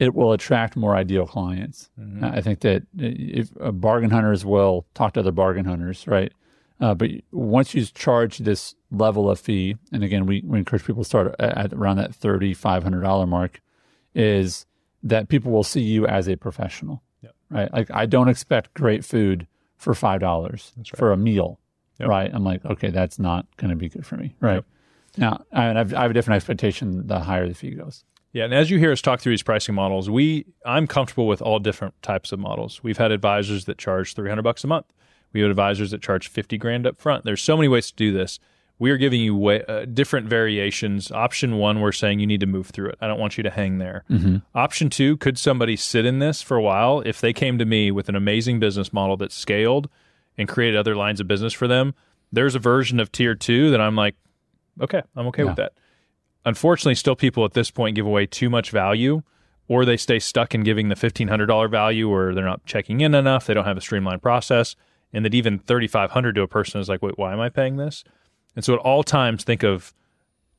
it 0.00 0.14
will 0.14 0.32
attract 0.32 0.74
more 0.76 0.96
ideal 0.96 1.26
clients. 1.26 1.90
I 2.22 2.40
think 2.40 2.60
that 2.60 2.82
if 2.98 3.50
uh, 3.60 3.70
bargain 3.70 4.10
hunters 4.10 4.44
will 4.44 4.86
talk 4.94 5.12
to 5.14 5.20
other 5.20 5.30
bargain 5.30 5.66
hunters, 5.66 6.06
right? 6.08 6.32
Uh, 6.80 6.94
but 6.94 7.10
once 7.30 7.74
you 7.74 7.84
charge 7.84 8.38
this 8.38 8.74
level 8.90 9.30
of 9.30 9.38
fee, 9.38 9.76
and 9.92 10.02
again, 10.02 10.24
we, 10.26 10.42
we 10.46 10.58
encourage 10.58 10.84
people 10.84 11.02
to 11.04 11.08
start 11.08 11.36
at, 11.38 11.56
at 11.58 11.72
around 11.74 11.98
that 11.98 12.14
thirty 12.14 12.54
five 12.54 12.82
hundred 12.82 13.02
dollar 13.02 13.26
mark, 13.26 13.60
is 14.14 14.66
that 15.02 15.28
people 15.28 15.52
will 15.52 15.62
see 15.62 15.82
you 15.82 16.06
as 16.06 16.28
a 16.28 16.36
professional, 16.36 17.02
Yep. 17.22 17.34
right? 17.50 17.72
Like 17.72 17.90
I 17.92 18.06
don't 18.06 18.28
expect 18.28 18.72
great 18.74 19.04
food 19.04 19.46
for 19.76 19.94
five 19.94 20.20
dollars 20.20 20.72
for 20.96 21.12
a 21.12 21.16
meal, 21.18 21.60
Yep. 21.98 22.08
right? 22.08 22.30
I'm 22.32 22.44
like, 22.44 22.64
okay, 22.64 22.88
that's 22.90 23.18
not 23.18 23.44
going 23.58 23.70
to 23.70 23.76
be 23.76 23.90
good 23.90 24.06
for 24.06 24.16
me, 24.16 24.34
right? 24.40 24.54
Yep. 24.54 24.64
Now, 25.18 25.44
I, 25.52 25.66
I 25.70 25.74
have 25.74 25.92
I 25.94 26.02
have 26.02 26.10
a 26.10 26.14
different 26.14 26.36
expectation 26.36 27.06
the 27.06 27.20
higher 27.20 27.46
the 27.46 27.54
fee 27.54 27.72
goes. 27.72 28.04
Yeah, 28.32 28.44
and 28.44 28.54
as 28.54 28.70
you 28.70 28.78
hear 28.78 28.92
us 28.92 29.00
talk 29.00 29.20
through 29.20 29.32
these 29.32 29.42
pricing 29.42 29.74
models, 29.74 30.08
we 30.08 30.46
I'm 30.64 30.86
comfortable 30.86 31.26
with 31.26 31.42
all 31.42 31.58
different 31.58 32.00
types 32.02 32.32
of 32.32 32.38
models. 32.38 32.82
We've 32.82 32.98
had 32.98 33.10
advisors 33.10 33.64
that 33.64 33.78
charge 33.78 34.14
300 34.14 34.42
bucks 34.42 34.62
a 34.62 34.68
month. 34.68 34.86
We 35.32 35.40
have 35.40 35.50
advisors 35.50 35.90
that 35.90 36.02
charge 36.02 36.28
50 36.28 36.58
grand 36.58 36.86
up 36.86 37.00
front. 37.00 37.24
There's 37.24 37.42
so 37.42 37.56
many 37.56 37.68
ways 37.68 37.88
to 37.90 37.96
do 37.96 38.12
this. 38.12 38.38
We 38.78 38.90
are 38.90 38.96
giving 38.96 39.20
you 39.20 39.36
way, 39.36 39.62
uh, 39.68 39.84
different 39.84 40.26
variations. 40.26 41.12
Option 41.12 41.58
one, 41.58 41.80
we're 41.80 41.92
saying 41.92 42.18
you 42.18 42.26
need 42.26 42.40
to 42.40 42.46
move 42.46 42.68
through 42.68 42.88
it. 42.90 42.98
I 43.00 43.08
don't 43.08 43.18
want 43.20 43.36
you 43.36 43.42
to 43.42 43.50
hang 43.50 43.78
there. 43.78 44.04
Option 44.54 44.88
two, 44.90 45.16
could 45.18 45.36
somebody 45.38 45.76
sit 45.76 46.06
in 46.06 46.18
this 46.18 46.40
for 46.40 46.56
a 46.56 46.62
while? 46.62 47.02
If 47.04 47.20
they 47.20 47.32
came 47.32 47.58
to 47.58 47.64
me 47.66 47.90
with 47.90 48.08
an 48.08 48.16
amazing 48.16 48.58
business 48.58 48.92
model 48.92 49.16
that 49.18 49.32
scaled 49.32 49.90
and 50.38 50.48
created 50.48 50.78
other 50.78 50.96
lines 50.96 51.20
of 51.20 51.28
business 51.28 51.52
for 51.52 51.68
them, 51.68 51.94
there's 52.32 52.54
a 52.54 52.58
version 52.60 53.00
of 53.00 53.12
tier 53.12 53.34
two 53.34 53.70
that 53.70 53.80
I'm 53.80 53.96
like, 53.96 54.14
okay, 54.80 55.02
I'm 55.14 55.26
okay 55.26 55.44
with 55.44 55.56
that 55.56 55.72
unfortunately, 56.44 56.94
still 56.94 57.16
people 57.16 57.44
at 57.44 57.52
this 57.52 57.70
point 57.70 57.96
give 57.96 58.06
away 58.06 58.26
too 58.26 58.50
much 58.50 58.70
value, 58.70 59.22
or 59.68 59.84
they 59.84 59.96
stay 59.96 60.18
stuck 60.18 60.54
in 60.54 60.62
giving 60.62 60.88
the 60.88 60.96
fifteen 60.96 61.28
hundred 61.28 61.46
dollar 61.46 61.68
value, 61.68 62.08
or 62.08 62.34
they're 62.34 62.44
not 62.44 62.64
checking 62.66 63.00
in 63.00 63.14
enough. 63.14 63.46
They 63.46 63.54
don't 63.54 63.64
have 63.66 63.76
a 63.76 63.80
streamlined 63.80 64.22
process, 64.22 64.76
and 65.12 65.24
that 65.24 65.34
even 65.34 65.58
thirty 65.58 65.86
five 65.86 66.10
hundred 66.10 66.34
to 66.34 66.42
a 66.42 66.48
person 66.48 66.80
is 66.80 66.88
like, 66.88 67.02
wait, 67.02 67.18
why 67.18 67.32
am 67.32 67.40
I 67.40 67.48
paying 67.48 67.76
this? 67.76 68.04
And 68.56 68.64
so 68.64 68.74
at 68.74 68.80
all 68.80 69.02
times, 69.02 69.44
think 69.44 69.62
of 69.62 69.94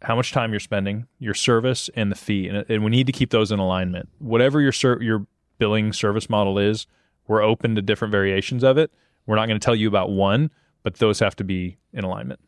how 0.01 0.15
much 0.15 0.31
time 0.31 0.51
you're 0.51 0.59
spending, 0.59 1.07
your 1.19 1.33
service, 1.33 1.89
and 1.95 2.11
the 2.11 2.15
fee, 2.15 2.47
and, 2.47 2.65
and 2.69 2.83
we 2.83 2.89
need 2.89 3.05
to 3.07 3.13
keep 3.13 3.29
those 3.29 3.51
in 3.51 3.59
alignment. 3.59 4.09
Whatever 4.19 4.61
your 4.61 4.71
ser- 4.71 5.01
your 5.01 5.27
billing 5.59 5.93
service 5.93 6.29
model 6.29 6.57
is, 6.57 6.87
we're 7.27 7.43
open 7.43 7.75
to 7.75 7.81
different 7.81 8.11
variations 8.11 8.63
of 8.63 8.77
it. 8.77 8.91
We're 9.27 9.35
not 9.35 9.47
going 9.47 9.59
to 9.59 9.63
tell 9.63 9.75
you 9.75 9.87
about 9.87 10.09
one, 10.09 10.49
but 10.83 10.95
those 10.95 11.19
have 11.19 11.35
to 11.35 11.43
be 11.43 11.77
in 11.93 12.03
alignment. 12.03 12.39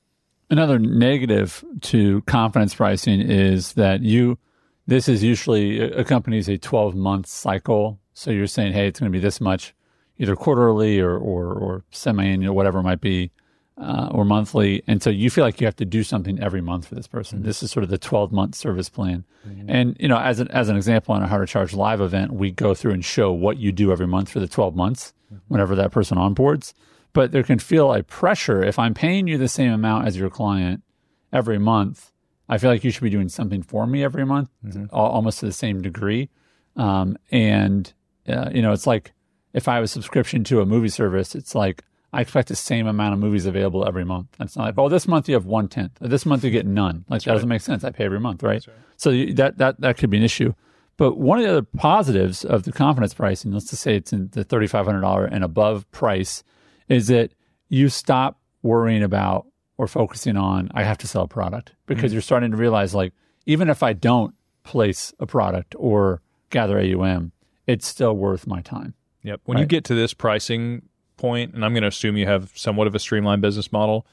Another 0.53 0.77
negative 0.77 1.65
to 1.81 2.21
confidence 2.27 2.75
pricing 2.75 3.21
is 3.21 3.73
that 3.73 4.03
you, 4.03 4.37
this 4.85 5.09
is 5.09 5.23
usually 5.23 5.81
accompanies 5.81 6.47
a 6.47 6.59
12 6.59 6.93
month 6.93 7.25
cycle. 7.25 7.99
So 8.13 8.29
you're 8.29 8.45
saying, 8.45 8.73
hey, 8.73 8.85
it's 8.85 8.99
going 8.99 9.11
to 9.11 9.17
be 9.17 9.19
this 9.19 9.41
much, 9.41 9.73
either 10.19 10.35
quarterly 10.35 10.99
or, 10.99 11.17
or, 11.17 11.53
or 11.55 11.83
semi 11.89 12.23
annual, 12.23 12.55
whatever 12.55 12.77
it 12.77 12.83
might 12.83 13.01
be, 13.01 13.31
uh, 13.79 14.09
or 14.11 14.25
monthly. 14.25 14.83
And 14.85 15.01
so 15.01 15.09
you 15.09 15.31
feel 15.31 15.43
like 15.43 15.59
you 15.59 15.65
have 15.65 15.75
to 15.77 15.85
do 15.85 16.03
something 16.03 16.39
every 16.39 16.61
month 16.61 16.85
for 16.85 16.93
this 16.93 17.07
person. 17.07 17.39
Mm-hmm. 17.39 17.47
This 17.47 17.63
is 17.63 17.71
sort 17.71 17.83
of 17.83 17.89
the 17.89 17.97
12 17.97 18.31
month 18.31 18.53
service 18.53 18.89
plan. 18.89 19.25
Mm-hmm. 19.47 19.71
And, 19.71 19.97
you 19.99 20.07
know, 20.07 20.19
as 20.19 20.39
an, 20.39 20.49
as 20.49 20.69
an 20.69 20.75
example 20.75 21.15
on 21.15 21.23
a 21.23 21.27
How 21.27 21.39
to 21.39 21.47
Charge 21.47 21.73
Live 21.73 21.99
event, 21.99 22.31
we 22.31 22.51
go 22.51 22.75
through 22.75 22.91
and 22.91 23.03
show 23.03 23.31
what 23.31 23.57
you 23.57 23.71
do 23.71 23.91
every 23.91 24.05
month 24.05 24.29
for 24.29 24.39
the 24.39 24.47
12 24.47 24.75
months 24.75 25.15
mm-hmm. 25.33 25.39
whenever 25.47 25.73
that 25.77 25.91
person 25.91 26.19
onboards 26.19 26.75
but 27.13 27.31
there 27.31 27.43
can 27.43 27.59
feel 27.59 27.93
a 27.93 28.03
pressure 28.03 28.63
if 28.63 28.77
I'm 28.77 28.93
paying 28.93 29.27
you 29.27 29.37
the 29.37 29.47
same 29.47 29.71
amount 29.71 30.07
as 30.07 30.17
your 30.17 30.29
client 30.29 30.83
every 31.31 31.59
month. 31.59 32.11
I 32.49 32.57
feel 32.57 32.69
like 32.69 32.83
you 32.83 32.91
should 32.91 33.03
be 33.03 33.09
doing 33.09 33.29
something 33.29 33.63
for 33.63 33.87
me 33.87 34.03
every 34.03 34.25
month, 34.25 34.49
al- 34.91 35.05
almost 35.05 35.39
to 35.39 35.45
the 35.45 35.53
same 35.53 35.81
degree. 35.81 36.29
Um, 36.75 37.17
and 37.31 37.91
uh, 38.27 38.49
you 38.53 38.61
know, 38.61 38.71
it's 38.73 38.87
like 38.87 39.13
if 39.53 39.67
I 39.67 39.75
have 39.75 39.83
a 39.83 39.87
subscription 39.87 40.43
to 40.45 40.61
a 40.61 40.65
movie 40.65 40.89
service, 40.89 41.35
it's 41.35 41.55
like 41.55 41.83
I 42.11 42.21
expect 42.21 42.49
the 42.49 42.55
same 42.55 42.85
amount 42.85 43.13
of 43.13 43.19
movies 43.19 43.45
available 43.45 43.87
every 43.87 44.05
month. 44.05 44.27
It's 44.39 44.55
not 44.55 44.65
like, 44.65 44.77
oh, 44.77 44.89
this 44.89 45.07
month 45.07 45.27
you 45.27 45.35
have 45.35 45.45
one 45.45 45.67
tenth. 45.67 45.97
This 45.99 46.25
month 46.25 46.43
you 46.43 46.51
get 46.51 46.65
none. 46.65 47.05
Like 47.09 47.23
that 47.23 47.33
doesn't 47.33 47.49
make 47.49 47.61
sense. 47.61 47.83
I 47.83 47.91
pay 47.91 48.05
every 48.05 48.19
month, 48.19 48.43
right? 48.43 48.63
So 48.97 49.09
you, 49.09 49.33
that 49.35 49.57
that 49.57 49.79
that 49.81 49.97
could 49.97 50.09
be 50.09 50.17
an 50.17 50.23
issue. 50.23 50.53
But 50.97 51.17
one 51.17 51.39
of 51.39 51.43
the 51.43 51.49
other 51.49 51.63
positives 51.63 52.45
of 52.45 52.63
the 52.63 52.71
confidence 52.71 53.15
pricing, 53.15 53.51
let's 53.51 53.69
just 53.69 53.81
say 53.81 53.95
it's 53.95 54.13
in 54.13 54.29
the 54.33 54.43
thirty 54.43 54.67
five 54.67 54.85
hundred 54.85 55.01
dollar 55.01 55.25
and 55.25 55.43
above 55.43 55.89
price, 55.91 56.43
is 56.89 57.07
that 57.07 57.31
you 57.69 57.89
stop 57.89 58.39
worrying 58.61 59.03
about 59.03 59.45
or 59.77 59.87
focusing 59.87 60.37
on 60.37 60.69
I 60.73 60.83
have 60.83 60.97
to 60.99 61.07
sell 61.07 61.23
a 61.23 61.27
product 61.27 61.73
because 61.85 62.05
Mm-hmm. 62.05 62.13
you're 62.13 62.21
starting 62.21 62.51
to 62.51 62.57
realize 62.57 62.93
like 62.95 63.13
even 63.45 63.69
if 63.69 63.83
I 63.83 63.93
don't 63.93 64.33
place 64.63 65.13
a 65.19 65.25
product 65.25 65.75
or 65.77 66.21
gather 66.49 66.79
AUM, 66.79 67.31
it's 67.67 67.87
still 67.87 68.15
worth 68.15 68.47
my 68.47 68.61
time. 68.61 68.93
Yep. 69.23 69.41
When 69.45 69.57
you 69.57 69.65
get 69.65 69.83
to 69.85 69.95
this 69.95 70.13
pricing 70.13 70.83
point, 71.17 71.53
and 71.53 71.63
I'm 71.65 71.73
going 71.73 71.81
to 71.83 71.87
assume 71.87 72.17
you 72.17 72.27
have 72.27 72.51
somewhat 72.55 72.87
of 72.87 72.95
a 72.95 72.99
streamlined 72.99 73.41
business 73.41 73.71
model 73.71 74.05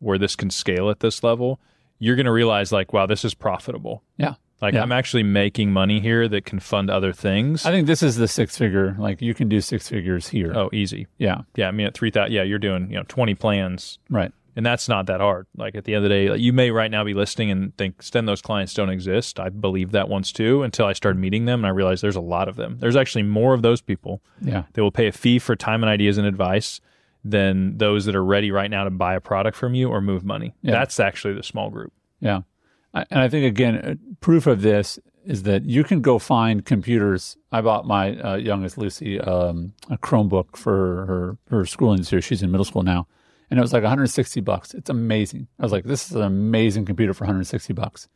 where 0.00 0.18
this 0.18 0.36
can 0.36 0.50
scale 0.50 0.90
at 0.90 1.00
this 1.00 1.22
level, 1.22 1.60
you're 1.98 2.16
going 2.16 2.26
to 2.26 2.32
realize 2.32 2.70
like, 2.72 2.92
wow, 2.92 3.06
this 3.06 3.24
is 3.24 3.32
profitable. 3.34 4.02
Yeah. 4.18 4.34
Like 4.62 4.74
Yeah. 4.74 4.82
I'm 4.82 4.92
actually 4.92 5.22
making 5.22 5.72
money 5.72 6.00
here 6.00 6.28
that 6.28 6.44
can 6.44 6.60
fund 6.60 6.88
other 6.90 7.12
things. 7.12 7.66
I 7.66 7.70
think 7.70 7.86
this 7.86 8.02
is 8.02 8.16
the 8.16 8.28
six 8.28 8.56
figure. 8.56 8.96
Like 8.98 9.20
you 9.20 9.34
can 9.34 9.48
do 9.48 9.60
six 9.60 9.88
figures 9.88 10.28
here. 10.28 10.52
oh, 10.56 10.70
easy. 10.72 11.06
Yeah. 11.18 11.42
Yeah. 11.56 11.68
I 11.68 11.70
mean, 11.72 11.86
at 11.86 11.94
three 11.94 12.10
thousand, 12.10 12.32
yeah, 12.32 12.42
you're 12.42 12.58
doing 12.58 12.90
you 12.90 12.96
know 12.96 13.04
20 13.08 13.34
plans, 13.34 13.98
Right. 14.08 14.32
and 14.56 14.64
that's 14.64 14.88
not 14.88 15.06
that 15.06 15.20
hard. 15.20 15.46
Like 15.56 15.74
at 15.74 15.84
the 15.84 15.94
end 15.94 16.04
of 16.04 16.08
the 16.08 16.14
day, 16.16 16.30
like, 16.30 16.40
you 16.40 16.52
may 16.54 16.70
right 16.70 16.90
now 16.90 17.04
be 17.04 17.12
listening 17.12 17.50
and 17.50 17.76
think, 17.76 18.02
"Sten, 18.02 18.24
those 18.24 18.40
clients 18.40 18.72
don't 18.72 18.88
exist." 18.88 19.38
I 19.38 19.50
believed 19.50 19.92
that 19.92 20.08
once 20.08 20.32
too 20.32 20.62
until 20.62 20.86
I 20.86 20.94
started 20.94 21.18
meeting 21.18 21.44
them, 21.44 21.60
and 21.60 21.66
I 21.66 21.70
realized 21.70 22.02
there's 22.02 22.16
a 22.16 22.20
lot 22.22 22.48
of 22.48 22.56
them. 22.56 22.78
There's 22.80 22.96
actually 22.96 23.24
more 23.24 23.52
of 23.52 23.60
those 23.62 23.82
people. 23.82 24.22
Yeah. 24.40 24.62
They 24.72 24.80
will 24.80 24.90
pay 24.92 25.06
a 25.06 25.12
fee 25.12 25.38
for 25.38 25.54
time 25.54 25.82
and 25.82 25.90
ideas 25.90 26.16
and 26.16 26.26
advice 26.26 26.80
than 27.24 27.76
those 27.78 28.04
that 28.06 28.14
are 28.14 28.24
ready 28.24 28.50
right 28.50 28.70
now 28.70 28.84
to 28.84 28.90
buy 28.90 29.14
a 29.14 29.20
product 29.20 29.56
from 29.56 29.74
you 29.74 29.88
or 29.90 30.00
move 30.00 30.24
money. 30.24 30.54
Yeah. 30.62 30.72
That's 30.72 30.98
actually 31.00 31.34
the 31.34 31.42
small 31.42 31.70
group. 31.70 31.92
Yeah. 32.20 32.42
And 33.10 33.20
I 33.20 33.28
think, 33.28 33.44
again, 33.46 33.76
uh, 33.76 33.94
proof 34.20 34.46
of 34.46 34.62
this 34.62 34.98
is 35.24 35.42
that 35.42 35.64
you 35.64 35.82
can 35.82 36.00
go 36.00 36.18
find 36.18 36.64
computers. 36.64 37.36
I 37.50 37.60
bought 37.60 37.84
my 37.86 38.16
uh, 38.20 38.36
youngest 38.36 38.78
Lucy 38.78 39.20
um, 39.20 39.72
a 39.90 39.98
Chromebook 39.98 40.56
for 40.56 41.04
her, 41.06 41.38
her 41.50 41.66
schooling 41.66 41.98
this 41.98 42.12
year. 42.12 42.20
She's 42.22 42.42
in 42.42 42.50
middle 42.52 42.64
school 42.64 42.82
now. 42.82 43.06
And 43.50 43.58
it 43.58 43.62
was 43.62 43.72
like 43.72 43.82
160 43.82 44.40
bucks. 44.40 44.74
It's 44.74 44.90
amazing. 44.90 45.48
I 45.58 45.62
was 45.62 45.72
like, 45.72 45.84
this 45.84 46.10
is 46.10 46.16
an 46.16 46.22
amazing 46.22 46.84
computer 46.84 47.12
for 47.14 47.24
160 47.24 47.72
bucks. 47.74 48.08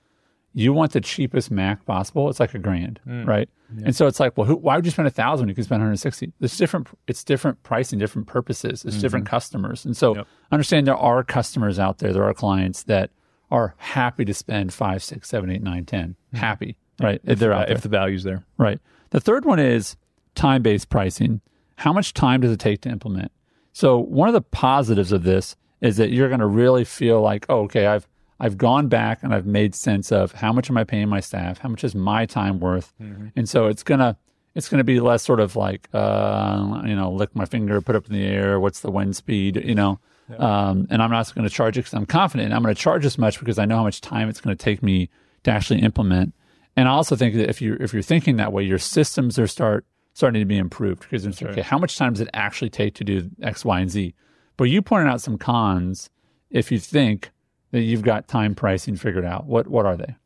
You 0.53 0.73
want 0.73 0.91
the 0.93 1.01
cheapest 1.01 1.51
Mac 1.53 1.85
possible? 1.87 2.29
It's 2.29 2.41
like 2.41 2.55
a 2.55 2.59
grand, 2.59 2.99
right? 3.07 3.49
And 3.85 3.95
so 3.95 4.09
it's 4.09 4.19
like, 4.19 4.37
well, 4.37 4.49
who, 4.49 4.57
why 4.57 4.75
would 4.75 4.85
you 4.85 4.91
spend 4.91 5.07
a 5.07 5.11
thousand 5.13 5.45
when 5.45 5.49
you 5.51 5.55
can 5.55 5.63
spend 5.63 5.79
160? 5.81 6.33
There's 6.41 6.57
different. 6.59 6.89
It's 7.07 7.23
different 7.23 7.63
pricing, 7.63 8.01
different 8.01 8.27
purposes. 8.27 8.85
It's 8.85 8.97
different 9.01 9.27
customers, 9.27 9.85
and 9.85 9.97
so 9.97 10.17
Yep. 10.17 10.27
understand 10.51 10.89
there 10.89 10.97
are 10.97 11.23
customers 11.23 11.79
out 11.79 11.99
there. 11.99 12.13
There 12.13 12.25
are 12.25 12.35
clients 12.35 12.83
that 12.85 13.11
are 13.51 13.75
happy 13.79 14.25
to 14.25 14.35
spend 14.35 14.73
five, 14.73 15.03
six, 15.03 15.29
seven, 15.29 15.51
eight, 15.51 15.63
nine, 15.63 15.85
ten. 15.85 16.17
Happy, 16.33 16.77
right? 17.01 17.21
If 17.25 17.39
they're 17.39 17.53
Uh, 17.53 17.61
out 17.61 17.67
there, 17.69 17.77
if 17.77 17.83
the 17.83 17.89
value's 17.89 18.23
there. 18.25 18.45
right? 18.59 18.79
The 19.11 19.21
third 19.21 19.45
one 19.45 19.59
is 19.59 19.97
time 20.35 20.63
based 20.63 20.89
pricing. 20.89 21.41
How 21.77 21.93
much 21.93 22.15
time 22.15 22.41
does 22.43 22.53
it 22.53 22.61
take 22.61 22.81
to 22.83 22.89
implement? 22.89 23.33
So 23.73 23.99
one 23.99 24.29
of 24.29 24.35
the 24.35 24.43
positives 24.43 25.13
of 25.13 25.23
this 25.25 25.57
is 25.81 25.97
that 25.97 26.11
you're 26.11 26.29
going 26.29 26.41
to 26.41 26.47
really 26.47 26.85
feel 26.85 27.21
like, 27.23 27.47
oh, 27.49 27.61
okay, 27.63 27.87
I've 27.87 28.07
I've 28.39 28.57
gone 28.57 28.89
back 28.89 29.23
and 29.23 29.35
I've 29.35 29.47
made 29.47 29.75
sense 29.75 30.11
of 30.13 30.33
how 30.33 30.53
much 30.53 30.71
am 30.71 30.77
I 30.79 30.85
paying 30.85 31.09
my 31.09 31.21
staff, 31.21 31.59
how 31.59 31.69
much 31.69 31.85
is 31.85 31.95
my 31.95 32.25
time 32.27 32.59
worth, 32.61 32.93
and 33.37 33.49
so 33.49 33.67
it's 33.67 33.83
gonna 33.83 34.17
it's 34.55 34.69
gonna 34.69 34.85
be 34.85 34.99
less 34.99 35.23
sort 35.23 35.41
of 35.41 35.57
like 35.57 35.89
uh, 35.93 36.83
you 36.87 36.95
know 36.97 37.11
lick 37.13 37.35
my 37.37 37.45
finger, 37.45 37.81
put 37.81 37.97
up 37.97 38.07
in 38.07 38.13
the 38.15 38.25
air, 38.25 38.59
what's 38.59 38.81
the 38.81 38.91
wind 38.91 39.15
speed, 39.17 39.57
you 39.65 39.75
know, 39.75 39.99
um, 40.39 40.87
and 40.91 41.03
I'm 41.03 41.11
not 41.11 41.35
going 41.35 41.49
to 41.49 41.55
charge 41.55 41.77
it 41.77 41.83
because 41.83 41.95
I'm 41.95 42.07
confident. 42.07 42.53
I'm 42.53 42.63
going 42.63 42.75
to 42.75 42.81
charge 42.81 43.05
as 43.05 43.19
much 43.19 43.39
because 43.41 43.59
I 43.59 43.65
know 43.65 43.77
how 43.77 43.83
much 43.85 44.01
time 44.01 44.29
it's 44.29 44.41
going 44.41 44.57
to 44.57 44.63
take 44.63 44.83
me 44.83 45.09
to 45.45 45.51
actually 45.51 45.81
implement. 45.81 46.35
And 46.77 46.89
I 46.89 46.93
also 46.93 47.17
think 47.17 47.35
that 47.35 47.49
if 47.49 47.61
you're 47.61 47.77
if 47.77 47.93
you're 47.93 48.03
thinking 48.03 48.37
that 48.37 48.53
way, 48.53 48.63
your 48.63 48.79
systems 48.79 49.39
are 49.39 49.47
start 49.47 49.85
starting 50.15 50.41
to 50.41 50.47
be 50.47 50.57
improved 50.59 51.01
because 51.03 51.27
it's 51.27 51.43
okay. 51.43 51.63
How 51.63 51.79
much 51.79 51.97
time 51.97 52.13
does 52.13 52.21
it 52.21 52.29
actually 52.35 52.71
take 52.71 52.95
to 52.97 53.05
do 53.05 53.31
X, 53.43 53.65
Y, 53.65 53.81
and 53.81 53.91
Z? 53.91 54.15
But 54.57 54.65
you 54.65 54.83
pointed 54.83 55.09
out 55.11 55.21
some 55.21 55.39
cons. 55.39 56.11
If 56.51 56.71
you 56.73 56.79
think 56.79 57.31
that 57.71 57.81
you've 57.83 58.03
got 58.03 58.29
time 58.29 58.55
pricing 58.55 58.97
figured 58.97 59.25
out, 59.25 59.47
what 59.47 59.67
what 59.69 59.87
are 59.87 59.97
they? 59.97 60.17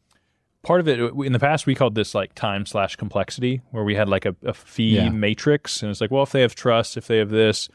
Part 0.62 0.80
of 0.80 0.88
it 0.88 0.98
in 0.98 1.32
the 1.32 1.38
past, 1.38 1.66
we 1.66 1.74
called 1.74 1.94
this 1.94 2.14
like 2.14 2.34
time 2.34 2.64
slash 2.64 2.96
complexity, 2.96 3.60
where 3.70 3.84
we 3.84 3.94
had 3.94 4.08
like 4.08 4.24
a, 4.24 4.34
a 4.44 4.54
fee 4.54 4.96
Yeah. 4.96 5.10
matrix, 5.10 5.82
and 5.82 5.90
it's 5.90 6.00
like, 6.00 6.10
well, 6.10 6.22
if 6.22 6.32
they 6.32 6.40
have 6.40 6.54
trust, 6.54 6.96
if 6.96 7.06
they 7.06 7.18
have 7.18 7.28
this, 7.28 7.68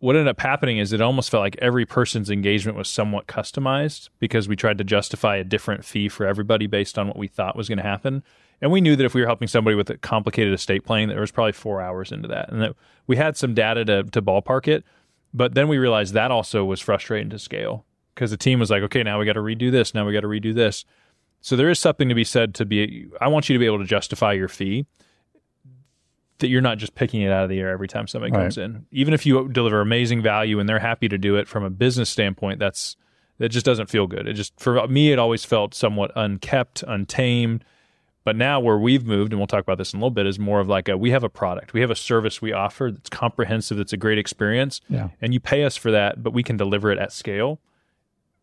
what 0.00 0.16
ended 0.16 0.28
up 0.28 0.40
happening 0.40 0.78
is 0.78 0.92
it 0.92 1.00
almost 1.00 1.30
felt 1.30 1.42
like 1.42 1.56
every 1.58 1.84
person's 1.84 2.30
engagement 2.30 2.76
was 2.76 2.88
somewhat 2.88 3.26
customized 3.26 4.08
because 4.18 4.48
we 4.48 4.56
tried 4.56 4.78
to 4.78 4.84
justify 4.84 5.36
a 5.36 5.44
different 5.44 5.84
fee 5.84 6.08
for 6.08 6.26
everybody 6.26 6.66
based 6.66 6.98
on 6.98 7.06
what 7.06 7.18
we 7.18 7.28
thought 7.28 7.54
was 7.54 7.68
going 7.68 7.78
to 7.78 7.84
happen. 7.84 8.22
And 8.62 8.72
we 8.72 8.80
knew 8.80 8.96
that 8.96 9.04
if 9.04 9.14
we 9.14 9.20
were 9.20 9.26
helping 9.26 9.48
somebody 9.48 9.74
with 9.74 9.90
a 9.90 9.98
complicated 9.98 10.54
estate 10.54 10.86
that 10.86 11.06
there 11.08 11.20
was 11.20 11.30
probably 11.30 11.52
four 11.52 11.80
hours 11.82 12.12
into 12.12 12.28
that, 12.28 12.50
and 12.50 12.60
that 12.62 12.76
we 13.06 13.16
had 13.16 13.36
some 13.36 13.54
data 13.54 13.84
to 13.84 14.04
to 14.04 14.22
ballpark 14.22 14.68
it. 14.68 14.84
But 15.32 15.54
then 15.54 15.68
we 15.68 15.78
realized 15.78 16.14
that 16.14 16.30
also 16.30 16.64
was 16.64 16.80
frustrating 16.80 17.30
to 17.30 17.38
scale 17.38 17.84
because 18.14 18.30
the 18.30 18.36
team 18.36 18.58
was 18.58 18.70
like, 18.70 18.82
okay, 18.82 19.02
now 19.02 19.18
we 19.18 19.26
got 19.26 19.34
to 19.34 19.40
redo 19.40 19.70
this, 19.70 19.94
now 19.94 20.04
we 20.06 20.12
got 20.12 20.20
to 20.20 20.26
redo 20.26 20.54
this. 20.54 20.84
So 21.40 21.56
there 21.56 21.70
is 21.70 21.78
something 21.78 22.08
to 22.08 22.14
be 22.14 22.24
said 22.24 22.54
to 22.56 22.64
be. 22.66 23.06
I 23.20 23.28
want 23.28 23.48
you 23.48 23.54
to 23.54 23.58
be 23.58 23.66
able 23.66 23.78
to 23.78 23.86
justify 23.86 24.32
your 24.32 24.48
fee. 24.48 24.86
That 26.40 26.48
you're 26.48 26.60
not 26.60 26.78
just 26.78 26.94
picking 26.94 27.22
it 27.22 27.30
out 27.30 27.44
of 27.44 27.50
the 27.50 27.58
air 27.58 27.70
every 27.70 27.88
time 27.88 28.06
somebody 28.06 28.32
comes 28.32 28.58
in. 28.58 28.86
Even 28.90 29.14
if 29.14 29.24
you 29.24 29.48
deliver 29.48 29.80
amazing 29.80 30.22
value 30.22 30.58
and 30.58 30.68
they're 30.68 30.78
happy 30.78 31.08
to 31.08 31.18
do 31.18 31.36
it 31.36 31.46
from 31.48 31.62
a 31.64 31.70
business 31.70 32.10
standpoint, 32.10 32.58
that's 32.58 32.96
that 33.38 33.48
just 33.50 33.64
doesn't 33.64 33.88
feel 33.88 34.06
good. 34.06 34.26
It 34.28 34.34
just 34.34 34.58
for 34.60 34.86
me, 34.88 35.12
it 35.12 35.18
always 35.18 35.44
felt 35.44 35.74
somewhat 35.74 36.10
unkept, 36.16 36.82
untamed. 36.86 37.64
But 38.22 38.36
now 38.36 38.60
where 38.60 38.76
we've 38.76 39.04
moved, 39.06 39.32
and 39.32 39.40
we'll 39.40 39.46
talk 39.46 39.62
about 39.62 39.78
this 39.78 39.94
in 39.94 39.98
a 39.98 40.00
little 40.00 40.10
bit, 40.10 40.26
is 40.26 40.38
more 40.38 40.60
of 40.60 40.68
like 40.68 40.88
a 40.88 40.96
we 40.96 41.10
have 41.10 41.24
a 41.24 41.30
product, 41.30 41.72
we 41.72 41.80
have 41.80 41.90
a 41.90 41.96
service 41.96 42.42
we 42.42 42.52
offer 42.52 42.90
that's 42.92 43.08
comprehensive, 43.08 43.78
that's 43.78 43.94
a 43.94 43.96
great 43.96 44.18
experience, 44.18 44.82
Yeah. 44.90 45.08
and 45.22 45.32
you 45.32 45.40
pay 45.40 45.64
us 45.64 45.74
for 45.76 45.90
that, 45.90 46.22
but 46.22 46.34
we 46.34 46.42
can 46.42 46.58
deliver 46.58 46.90
it 46.90 46.98
at 46.98 47.12
scale 47.12 47.60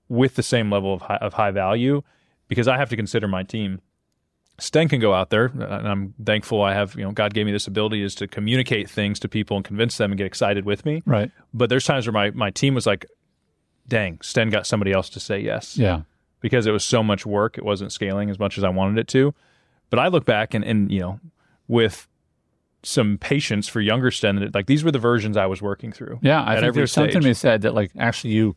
with 0.09 0.35
the 0.35 0.41
same 0.43 0.71
level 0.71 0.93
of 0.95 1.01
high, 1.03 1.17
of 1.17 1.33
high 1.33 1.51
value 1.51 2.01
because 2.47 2.67
I 2.67 2.77
have 2.77 2.89
to 2.89 2.95
consider 2.95 3.27
my 3.27 3.43
team. 3.43 3.81
Sten 4.59 4.89
can 4.89 4.99
go 4.99 5.13
out 5.13 5.29
there, 5.29 5.45
and 5.45 5.87
I'm 5.87 6.13
thankful 6.23 6.63
I 6.63 6.73
have, 6.73 6.95
you 6.95 7.03
know, 7.03 7.11
God 7.11 7.33
gave 7.33 7.45
me 7.45 7.51
this 7.51 7.67
ability 7.67 8.01
is 8.01 8.15
to 8.15 8.27
communicate 8.27 8.89
things 8.89 9.19
to 9.19 9.27
people 9.29 9.55
and 9.57 9.63
convince 9.63 9.97
them 9.97 10.11
and 10.11 10.17
get 10.17 10.25
excited 10.25 10.65
with 10.65 10.83
me. 10.85 11.03
Right. 11.05 11.29
But 11.53 11.69
there's 11.69 11.85
times 11.85 12.07
where 12.07 12.13
my, 12.13 12.31
my 12.31 12.49
team 12.49 12.73
was 12.73 12.87
like, 12.87 13.05
dang, 13.87 14.19
Sten 14.21 14.49
got 14.49 14.65
somebody 14.65 14.91
else 14.91 15.09
to 15.11 15.19
say 15.19 15.39
yes 15.39 15.77
Yeah. 15.77 16.01
because 16.41 16.65
it 16.65 16.71
was 16.71 16.83
so 16.83 17.03
much 17.03 17.25
work. 17.25 17.57
It 17.57 17.63
wasn't 17.63 17.91
scaling 17.91 18.29
as 18.31 18.39
much 18.39 18.57
as 18.57 18.63
I 18.63 18.69
wanted 18.69 18.97
it 18.99 19.07
to. 19.09 19.33
But 19.91 19.99
I 19.99 20.07
look 20.07 20.25
back 20.25 20.53
and, 20.55 20.65
and 20.65 20.91
you 20.91 20.99
know, 21.01 21.19
with 21.67 22.07
some 22.83 23.17
patience 23.19 23.67
for 23.67 23.79
younger 23.79 24.09
Sten, 24.11 24.37
that 24.37 24.55
like 24.55 24.65
these 24.65 24.83
were 24.83 24.91
the 24.91 24.99
versions 24.99 25.37
I 25.37 25.45
was 25.45 25.61
working 25.61 25.91
through. 25.91 26.19
Yeah. 26.23 26.43
I 26.45 26.59
think 26.59 26.73
there's 26.73 26.91
something 26.91 27.11
stage. 27.21 27.23
be 27.23 27.33
said 27.35 27.61
that 27.61 27.73
like 27.75 27.91
actually 27.97 28.33
you, 28.33 28.55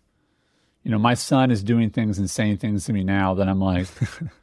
you 0.83 0.91
know, 0.91 0.99
my 0.99 1.13
son 1.15 1.51
is 1.51 1.63
doing 1.63 1.91
things 1.91 2.19
and 2.19 2.29
saying 2.31 2.57
things 2.57 2.87
to 2.87 2.93
me 2.95 3.05
now 3.05 3.35
that 3.35 3.49
I'm 3.49 3.61
like, 3.61 3.87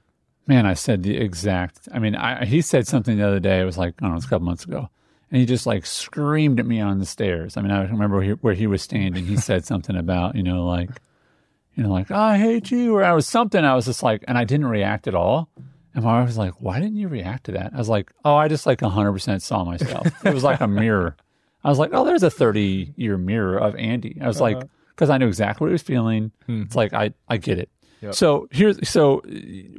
man, 0.48 0.66
I 0.66 0.74
said 0.74 1.04
the 1.04 1.18
exact. 1.18 1.88
I 1.94 2.00
mean, 2.00 2.16
I, 2.16 2.46
he 2.46 2.62
said 2.62 2.88
something 2.88 3.18
the 3.18 3.27
other 3.27 3.39
day. 3.39 3.60
It 3.60 3.66
was 3.66 3.77
like 3.77 3.96
I 4.00 4.01
don't 4.01 4.12
know, 4.12 4.18
it's 4.18 4.25
a 4.25 4.30
couple 4.30 4.46
months 4.46 4.66
ago, 4.66 4.89
and 5.30 5.39
he 5.39 5.46
just 5.46 5.66
like 5.66 5.86
screamed 5.86 6.60
at 6.60 6.66
me 6.66 6.80
on 6.80 7.00
the 7.00 7.06
stairs. 7.06 7.58
I 7.58 7.62
mean, 7.62 7.72
I 7.72 7.84
remember 7.84 8.18
where 8.18 8.25
he, 8.25 8.32
where 8.32 8.54
he 8.54 8.68
was 8.68 8.82
standing. 8.82 9.25
He 9.25 9.38
said 9.38 9.66
something 9.66 9.96
about 9.96 10.36
you 10.36 10.44
know 10.44 10.66
like, 10.66 10.89
you 11.75 11.84
know 11.84 11.89
like 11.89 12.10
I 12.10 12.38
hate 12.38 12.72
you, 12.72 12.96
or 12.96 13.04
I 13.04 13.13
was 13.13 13.27
something. 13.27 13.63
I 13.63 13.75
was 13.75 13.86
just 13.86 14.04
like, 14.04 14.24
and 14.27 14.38
I 14.38 14.46
didn't 14.46 14.68
react 14.68 15.08
at 15.08 15.16
all. 15.16 15.50
And 15.94 16.04
my 16.04 16.20
wife 16.20 16.27
was 16.27 16.38
like, 16.38 16.62
"Why 16.62 16.80
didn't 16.80 16.98
you 16.98 17.08
react 17.08 17.46
to 17.46 17.51
that?" 17.54 17.72
I 17.74 17.77
was 17.77 17.89
like, 17.89 18.12
"Oh, 18.24 18.36
I 18.36 18.48
just 18.48 18.66
like 18.66 18.82
100 18.82 19.12
percent 19.12 19.42
saw 19.42 19.63
myself. 19.63 20.08
It 20.25 20.34
was 20.34 20.44
like 20.44 20.62
a 20.62 20.68
mirror." 20.68 21.16
I 21.63 21.70
was 21.70 21.80
like, 21.80 21.89
"Oh, 21.92 22.06
there's 22.06 22.24
a 22.24 22.30
30 22.30 22.94
year 22.96 23.18
mirror 23.18 23.58
of 23.58 23.75
Andy." 23.75 24.18
I 24.22 24.27
was 24.27 24.39
like, 24.39 24.58
uh-huh. 24.58 24.68
because 24.89 25.10
I 25.10 25.18
knew 25.18 25.27
exactly 25.27 25.66
what 25.66 25.70
he 25.70 25.74
was 25.74 25.82
feeling. 25.82 26.32
Hmm. 26.46 26.62
It's 26.62 26.75
like 26.75 26.94
I 26.94 27.13
I 27.27 27.38
get 27.38 27.58
it. 27.58 27.70
So 28.12 28.48
here's 28.51 28.88
so 28.88 29.22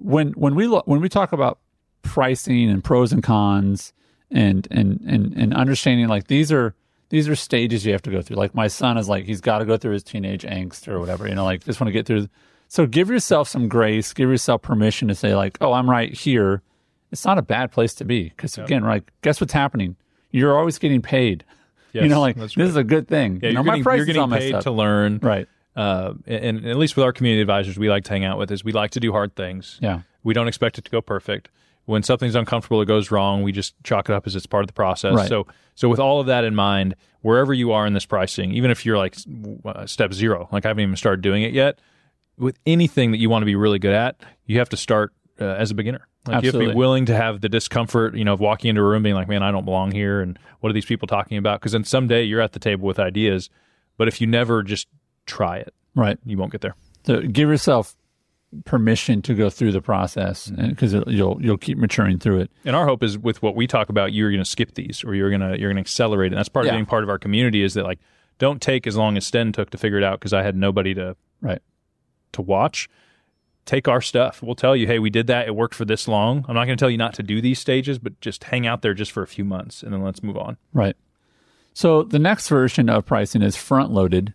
when 0.01 0.33
when 0.33 0.55
we 0.55 0.67
lo- 0.67 0.83
when 0.87 1.01
we 1.01 1.09
talk 1.09 1.33
about 1.33 1.59
pricing 2.03 2.69
and 2.71 2.83
pros 2.83 3.13
and 3.13 3.23
cons 3.23 3.93
and 4.31 4.67
and 4.71 5.01
and 5.07 5.33
and 5.35 5.55
understanding 5.55 6.09
like 6.09 6.27
these 6.27 6.51
are 6.53 6.75
these 7.11 7.29
are 7.29 7.35
stages 7.37 7.87
you 7.87 7.93
have 7.93 8.03
to 8.03 8.11
go 8.11 8.21
through. 8.21 8.37
Like 8.37 8.55
my 8.55 8.69
son 8.69 8.99
is 8.99 9.09
like 9.09 9.25
he's 9.25 9.41
got 9.41 9.59
to 9.59 9.65
go 9.65 9.77
through 9.77 9.93
his 9.93 10.03
teenage 10.03 10.43
angst 10.43 10.89
or 10.89 11.01
whatever. 11.01 11.29
You 11.29 11.35
know, 11.35 11.45
like 11.45 11.65
just 11.65 11.81
want 11.81 11.89
to 11.89 11.93
get 11.93 12.07
through. 12.07 12.29
So 12.69 12.87
give 12.87 13.09
yourself 13.09 13.49
some 13.49 13.69
grace. 13.69 14.13
Give 14.13 14.29
yourself 14.29 14.63
permission 14.63 15.09
to 15.09 15.15
say 15.15 15.35
like, 15.35 15.57
oh, 15.61 15.73
I'm 15.73 15.89
right 15.89 16.13
here. 16.13 16.63
It's 17.11 17.25
not 17.25 17.39
a 17.39 17.43
bad 17.43 17.73
place 17.73 17.95
to 17.95 18.05
be 18.05 18.25
because 18.25 18.59
again, 18.59 18.83
like 18.83 19.11
guess 19.23 19.41
what's 19.41 19.55
happening? 19.55 19.97
You're 20.31 20.59
always 20.59 20.79
getting 20.79 21.01
paid. 21.01 21.45
you 21.93 22.09
know, 22.09 22.21
like 22.21 22.37
this 22.37 22.57
is 22.57 22.77
a 22.77 22.85
good 22.85 23.09
thing. 23.09 23.41
Yeah, 23.43 23.49
you 23.49 23.55
know, 23.55 23.61
you're 23.61 23.65
my 23.65 23.73
getting, 23.73 23.85
price 23.85 23.97
you're 23.97 24.09
is 24.09 24.15
getting 24.15 24.31
paid 24.31 24.61
to 24.61 24.71
learn. 24.71 25.19
right. 25.23 25.49
Uh, 25.79 26.15
and, 26.27 26.59
and 26.59 26.67
at 26.67 26.77
least 26.77 26.97
with 26.97 27.05
our 27.05 27.13
community 27.13 27.41
advisors, 27.41 27.79
we 27.79 27.89
like 27.89 28.03
to 28.03 28.11
hang 28.11 28.25
out 28.25 28.37
with 28.37 28.51
is 28.51 28.65
we 28.65 28.73
like 28.73 28.91
to 28.91 28.99
do 28.99 29.13
hard 29.13 29.37
things. 29.37 29.79
Yeah. 29.81 30.01
We 30.25 30.35
don't 30.35 30.49
expect 30.49 30.77
it 30.77 30.85
to 30.87 30.91
go 30.91 31.01
perfect. 31.01 31.51
When 31.85 32.03
something's 32.03 32.35
uncomfortable, 32.35 32.83
it 32.83 32.87
goes 32.87 33.13
wrong. 33.13 33.45
We 33.45 33.53
just 33.53 33.75
chalk 33.85 34.09
it 34.09 34.13
up 34.13 34.27
as 34.27 34.35
it's 34.35 34.45
part 34.45 34.65
of 34.65 34.67
the 34.67 34.73
process. 34.73 35.15
Right. 35.15 35.29
So, 35.29 35.47
so 35.77 35.89
with 35.89 36.01
all 36.01 36.21
of 36.21 36.27
that 36.27 36.43
in 36.43 36.57
mind, 36.57 36.97
wherever 37.21 37.55
you 37.55 37.71
are 37.71 37.87
in 37.87 37.93
this 37.93 38.05
pricing, 38.07 38.51
even 38.51 38.73
if 38.73 38.85
you're 38.85 38.99
like 38.99 39.17
uh, 39.65 39.87
step 39.87 40.13
zero, 40.13 40.49
like 40.51 40.67
I 40.67 40.69
haven't 40.69 40.83
even 40.83 40.97
started 40.97 41.23
doing 41.23 41.45
it 41.45 41.53
yet, 41.53 41.79
with 42.37 42.59
anything 42.67 43.13
that 43.13 43.19
you 43.19 43.31
want 43.31 43.43
to 43.43 43.47
be 43.47 43.55
really 43.55 43.79
good 43.79 43.95
at, 43.95 44.21
you 44.47 44.59
have 44.59 44.69
to 44.71 44.77
start 44.77 45.13
uh, 45.41 45.45
as 45.45 45.71
a 45.71 45.75
beginner. 45.75 46.09
Like 46.27 46.43
you 46.43 46.51
have 46.51 46.61
to 46.61 46.67
be 46.71 46.75
willing 46.75 47.07
to 47.07 47.15
have 47.15 47.41
the 47.41 47.49
discomfort, 47.49 48.17
you 48.17 48.25
know, 48.25 48.33
of 48.35 48.41
walking 48.41 48.69
into 48.71 48.83
a 48.83 48.85
room 48.85 49.05
being 49.05 49.15
like, 49.15 49.29
man, 49.29 49.45
I 49.45 49.53
don't 49.53 49.65
belong 49.65 49.93
here. 49.93 50.21
And 50.21 50.39
what 50.59 50.71
are 50.71 50.73
these 50.75 50.87
people 50.87 51.07
talking 51.07 51.39
about? 51.39 51.61
Because 51.61 51.73
then 51.73 51.85
someday 51.85 52.25
you're 52.25 52.41
at 52.41 52.53
the 52.53 52.59
table 52.59 52.87
with 52.87 52.99
ideas. 52.99 53.49
But 53.97 54.09
if 54.09 54.21
you 54.21 54.27
never 54.27 54.63
just 54.63 54.89
try 55.29 55.59
it, 55.59 55.73
Right. 55.95 56.19
you 56.25 56.37
won't 56.37 56.51
get 56.53 56.61
there. 56.63 56.75
So 57.05 57.21
give 57.23 57.49
yourself 57.49 57.95
permission 58.65 59.21
to 59.23 59.35
go 59.35 59.51
through 59.51 59.73
the 59.73 59.81
process 59.83 60.49
Mm-hmm. 60.49 60.69
because 60.71 60.95
you'll 61.09 61.39
you'll 61.41 61.59
keep 61.59 61.77
maturing 61.79 62.19
through 62.19 62.41
it. 62.41 62.51
And 62.65 62.75
our 62.75 62.87
hope 62.87 63.03
is 63.03 63.19
with 63.19 63.43
what 63.43 63.55
we 63.55 63.67
talk 63.67 63.89
about, 63.91 64.13
you're 64.13 64.31
going 64.31 64.43
to 64.43 64.49
skip 64.51 64.75
these 64.75 65.05
or 65.05 65.15
you're 65.15 65.29
going 65.31 65.41
to 65.43 65.59
you're 65.59 65.69
going 65.71 65.77
to 65.77 65.81
accelerate. 65.89 66.33
And 66.33 66.39
that's 66.39 66.49
part 66.49 66.67
of 66.67 66.73
being 66.73 66.87
part 66.87 67.03
of 67.05 67.11
our 67.11 67.19
community 67.19 67.63
is 67.63 67.75
that 67.75 67.85
like 67.85 67.99
don't 68.39 68.63
take 68.63 68.87
as 68.87 68.97
long 68.97 69.17
as 69.17 69.27
Sten 69.27 69.53
took 69.53 69.71
to 69.71 69.79
figure 69.79 69.99
it 69.99 70.05
out 70.05 70.19
because 70.19 70.33
I 70.33 70.43
had 70.43 70.57
nobody 70.57 70.95
to 70.95 71.17
Right. 71.41 71.61
to 72.33 72.43
watch. 72.43 72.89
Take 73.67 73.87
our 73.87 74.01
stuff. 74.01 74.43
We'll 74.43 74.55
tell 74.55 74.75
you, 74.75 74.87
hey, 74.87 74.99
we 74.99 75.11
did 75.11 75.27
that. 75.27 75.47
It 75.47 75.55
worked 75.55 75.75
for 75.75 75.85
this 75.85 76.09
long. 76.09 76.43
I'm 76.49 76.55
not 76.55 76.65
going 76.65 76.79
to 76.79 76.83
tell 76.83 76.89
you 76.89 76.97
not 76.97 77.13
to 77.15 77.23
do 77.23 77.43
these 77.43 77.59
stages, 77.59 77.99
but 77.99 78.19
just 78.23 78.45
hang 78.45 78.67
out 78.67 78.81
there 78.81 78.95
just 78.95 79.13
for 79.13 79.23
a 79.23 79.27
few 79.27 79.45
months 79.45 79.83
and 79.83 79.93
then 79.93 80.03
let's 80.03 80.23
move 80.23 80.39
on. 80.39 80.57
Right. 80.73 80.97
So 81.75 82.03
the 82.03 82.19
next 82.19 82.49
version 82.49 82.89
of 82.89 83.05
pricing 83.05 83.43
is 83.43 83.57
front 83.57 83.91
loaded, 83.91 84.33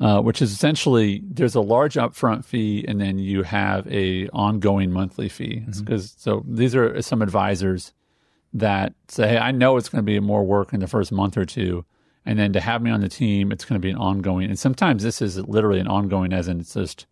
uh, 0.00 0.20
which 0.20 0.42
is 0.42 0.52
essentially 0.52 1.22
there's 1.24 1.54
a 1.54 1.60
large 1.60 1.94
upfront 1.94 2.44
fee 2.44 2.84
and 2.86 3.00
then 3.00 3.18
you 3.18 3.42
have 3.42 3.86
a 3.86 4.28
ongoing 4.28 4.90
monthly 4.90 5.28
fee. 5.28 5.64
Because 5.78 6.14
so 6.18 6.44
these 6.48 6.74
are 6.74 7.00
some 7.02 7.22
advisors 7.22 7.92
that 8.52 8.94
say, 9.08 9.28
hey, 9.28 9.38
I 9.38 9.50
know 9.50 9.76
it's 9.76 9.88
going 9.88 10.00
to 10.00 10.06
be 10.06 10.18
more 10.20 10.44
work 10.44 10.72
in 10.72 10.80
the 10.80 10.86
first 10.86 11.12
month 11.12 11.36
or 11.36 11.44
two. 11.44 11.84
And 12.26 12.38
then 12.38 12.52
to 12.54 12.60
have 12.60 12.82
me 12.82 12.90
on 12.90 13.00
the 13.00 13.08
team, 13.08 13.52
it's 13.52 13.64
going 13.64 13.80
to 13.80 13.84
be 13.84 13.90
an 13.90 13.98
ongoing. 13.98 14.48
And 14.48 14.58
sometimes 14.58 15.02
this 15.02 15.20
is 15.20 15.38
literally 15.38 15.80
an 15.80 15.88
ongoing, 15.88 16.32
as 16.32 16.48
in 16.48 16.60
it's 16.60 16.74
just, 16.74 17.06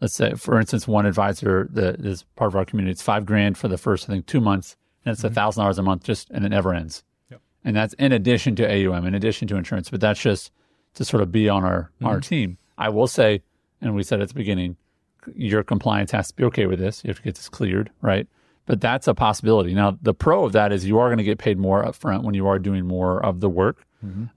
let's 0.00 0.14
say, 0.14 0.34
for 0.34 0.58
instance, 0.58 0.88
one 0.88 1.04
advisor 1.04 1.68
that 1.72 1.96
is 2.00 2.22
part 2.36 2.48
of 2.48 2.56
our 2.56 2.64
community, 2.64 2.92
it's 2.92 3.02
five 3.02 3.26
grand 3.26 3.58
for 3.58 3.68
the 3.68 3.76
first, 3.76 4.08
I 4.08 4.12
think, 4.12 4.26
two 4.26 4.40
months, 4.40 4.76
and 5.04 5.12
it's 5.12 5.24
a 5.24 5.30
thousand 5.30 5.62
dollars 5.62 5.78
a 5.78 5.82
month, 5.82 6.04
just 6.04 6.30
and 6.30 6.44
it 6.44 6.48
never 6.48 6.72
ends. 6.72 7.02
And 7.64 7.76
that's 7.76 7.94
in 7.94 8.12
addition 8.12 8.56
to 8.56 8.64
AUM, 8.64 9.04
in 9.06 9.14
addition 9.14 9.46
to 9.48 9.56
insurance, 9.56 9.90
but 9.90 10.00
that's 10.00 10.20
just 10.20 10.52
to 10.96 11.04
sort 11.04 11.22
of 11.22 11.30
be 11.32 11.48
on 11.48 11.64
our 11.64 11.90
our 12.02 12.20
team. 12.20 12.58
I 12.76 12.88
will 12.90 13.06
say, 13.06 13.42
and 13.80 13.94
we 13.94 14.02
said 14.02 14.20
at 14.20 14.28
the 14.28 14.34
beginning, 14.34 14.76
your 15.34 15.62
compliance 15.62 16.10
has 16.10 16.28
to 16.28 16.34
be 16.34 16.44
okay 16.44 16.66
with 16.66 16.78
this. 16.78 17.02
You 17.04 17.08
have 17.08 17.18
to 17.18 17.22
get 17.22 17.36
this 17.36 17.48
cleared, 17.48 17.90
right? 18.02 18.26
But 18.66 18.80
that's 18.80 19.06
a 19.06 19.14
possibility. 19.14 19.74
Now, 19.74 19.96
the 20.02 20.12
pro 20.12 20.44
of 20.44 20.52
that 20.52 20.72
is 20.72 20.84
you 20.84 20.98
are 20.98 21.08
going 21.08 21.18
to 21.18 21.24
get 21.24 21.38
paid 21.38 21.56
more 21.58 21.84
upfront 21.84 22.24
when 22.24 22.34
you 22.34 22.46
are 22.48 22.58
doing 22.58 22.84
more 22.86 23.24
of 23.24 23.40
the 23.40 23.48
work. 23.48 23.86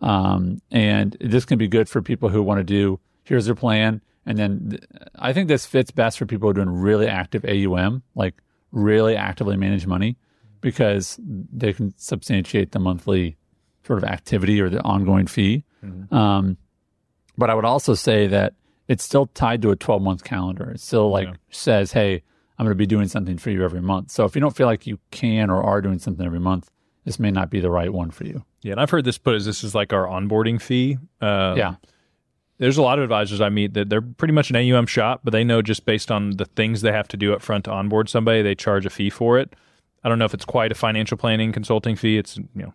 Um, 0.01 0.61
and 0.71 1.17
this 1.19 1.45
can 1.45 1.57
be 1.57 1.67
good 1.67 1.89
for 1.89 2.01
people 2.01 2.29
who 2.29 2.41
want 2.41 2.59
to 2.59 2.63
do, 2.63 2.99
here's 3.23 3.45
their 3.45 3.55
plan. 3.55 4.01
And 4.25 4.37
then 4.37 4.69
th- 4.69 4.83
I 5.17 5.33
think 5.33 5.47
this 5.47 5.65
fits 5.65 5.91
best 5.91 6.17
for 6.17 6.25
people 6.25 6.47
who 6.47 6.51
are 6.51 6.65
doing 6.65 6.69
really 6.69 7.07
active 7.07 7.43
AUM, 7.45 8.03
like 8.15 8.35
really 8.71 9.15
actively 9.15 9.57
manage 9.57 9.85
money, 9.87 10.17
because 10.61 11.19
they 11.21 11.73
can 11.73 11.93
substantiate 11.97 12.71
the 12.71 12.79
monthly 12.79 13.37
sort 13.85 13.97
of 13.97 14.05
activity 14.09 14.59
or 14.61 14.69
the 14.69 14.81
ongoing 14.83 15.27
fee. 15.27 15.63
Um, 16.11 16.57
but 17.37 17.49
I 17.49 17.53
would 17.55 17.65
also 17.65 17.93
say 17.93 18.27
that 18.27 18.53
it's 18.87 19.03
still 19.03 19.27
tied 19.27 19.61
to 19.61 19.71
a 19.71 19.75
12 19.75 20.01
month 20.01 20.23
calendar. 20.23 20.71
It 20.71 20.79
still 20.79 21.09
like 21.09 21.29
says, 21.51 21.91
hey, 21.91 22.23
I'm 22.57 22.65
going 22.65 22.73
to 22.73 22.75
be 22.75 22.85
doing 22.85 23.07
something 23.07 23.37
for 23.37 23.51
you 23.51 23.63
every 23.63 23.81
month. 23.81 24.11
So 24.11 24.25
if 24.25 24.35
you 24.35 24.41
don't 24.41 24.55
feel 24.55 24.67
like 24.67 24.85
you 24.85 24.99
can 25.11 25.49
or 25.49 25.63
are 25.63 25.81
doing 25.81 25.99
something 25.99 26.25
every 26.25 26.39
month, 26.41 26.69
this 27.05 27.19
may 27.19 27.31
not 27.31 27.49
be 27.49 27.61
the 27.61 27.71
right 27.71 27.91
one 27.91 28.11
for 28.11 28.25
you. 28.25 28.43
Yeah, 28.61 28.73
and 28.73 28.81
I've 28.81 28.89
heard 28.89 29.05
this 29.05 29.17
put 29.17 29.35
as 29.35 29.45
this 29.45 29.63
is 29.63 29.73
like 29.73 29.93
our 29.93 30.05
onboarding 30.05 30.61
fee. 30.61 30.97
Um, 31.21 31.57
yeah. 31.57 31.75
there's 32.57 32.77
a 32.77 32.81
lot 32.81 32.99
of 32.99 33.03
advisors 33.03 33.39
I 33.39 33.47
meet 33.47 33.73
that 33.75 33.89
they're 33.89 34.01
pretty 34.01 34.33
much 34.33 34.49
an 34.49 34.57
AUM 34.57 34.85
shop, 34.85 35.21
but 35.23 35.31
they 35.31 35.45
know 35.45 35.61
just 35.61 35.85
based 35.85 36.11
on 36.11 36.31
the 36.31 36.45
things 36.45 36.81
they 36.81 36.91
have 36.91 37.07
to 37.09 37.17
do 37.17 37.33
up 37.33 37.41
front 37.41 37.65
to 37.65 37.71
onboard 37.71 38.09
somebody, 38.09 38.41
they 38.41 38.55
charge 38.55 38.85
a 38.85 38.89
fee 38.89 39.09
for 39.09 39.39
it. 39.39 39.55
I 40.03 40.09
don't 40.09 40.19
know 40.19 40.25
if 40.25 40.33
it's 40.33 40.45
quite 40.45 40.71
a 40.71 40.75
financial 40.75 41.17
planning 41.17 41.51
consulting 41.53 41.95
fee. 41.95 42.17
It's 42.17 42.37
you 42.37 42.47
know 42.55 42.73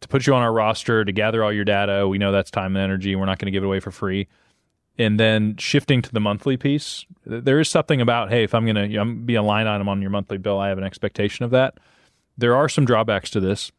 to 0.00 0.08
put 0.08 0.26
you 0.26 0.34
on 0.34 0.42
our 0.42 0.52
roster 0.52 1.04
to 1.04 1.12
gather 1.12 1.42
all 1.42 1.52
your 1.52 1.64
data. 1.64 2.06
We 2.06 2.18
know 2.18 2.32
that's 2.32 2.50
time 2.50 2.76
and 2.76 2.84
energy. 2.84 3.16
We're 3.16 3.26
not 3.26 3.38
going 3.38 3.46
to 3.46 3.52
give 3.52 3.62
it 3.62 3.66
away 3.66 3.80
for 3.80 3.90
free. 3.90 4.28
And 4.98 5.20
then 5.20 5.56
shifting 5.58 6.00
to 6.02 6.12
the 6.12 6.20
monthly 6.20 6.56
piece, 6.56 7.04
there 7.24 7.60
is 7.60 7.68
something 7.68 8.00
about 8.00 8.30
hey, 8.30 8.44
if 8.44 8.54
I'm 8.54 8.64
going 8.64 8.90
to 8.90 9.04
be 9.14 9.34
a 9.34 9.42
line 9.42 9.66
item 9.66 9.88
on 9.88 10.00
your 10.00 10.10
monthly 10.10 10.38
bill, 10.38 10.58
I 10.58 10.68
have 10.68 10.78
an 10.78 10.84
expectation 10.84 11.44
of 11.44 11.50
that. 11.50 11.78
There 12.38 12.56
are 12.56 12.68
some 12.68 12.84
drawbacks 12.84 13.30
to 13.30 13.40
this 13.40 13.72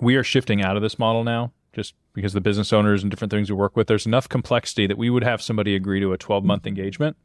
we 0.00 0.16
are 0.16 0.24
shifting 0.24 0.62
out 0.62 0.76
of 0.76 0.82
this 0.82 0.98
model 0.98 1.24
now 1.24 1.52
just 1.72 1.94
because 2.12 2.32
the 2.32 2.40
business 2.40 2.72
owners 2.72 3.02
and 3.02 3.10
different 3.10 3.30
things 3.30 3.50
we 3.50 3.56
work 3.56 3.76
with 3.76 3.86
there's 3.86 4.06
enough 4.06 4.28
complexity 4.28 4.86
that 4.86 4.98
we 4.98 5.10
would 5.10 5.24
have 5.24 5.42
somebody 5.42 5.74
agree 5.74 6.00
to 6.00 6.12
a 6.12 6.18
12 6.18 6.44
month 6.44 6.62
mm-hmm. 6.62 6.68
engagement 6.68 7.16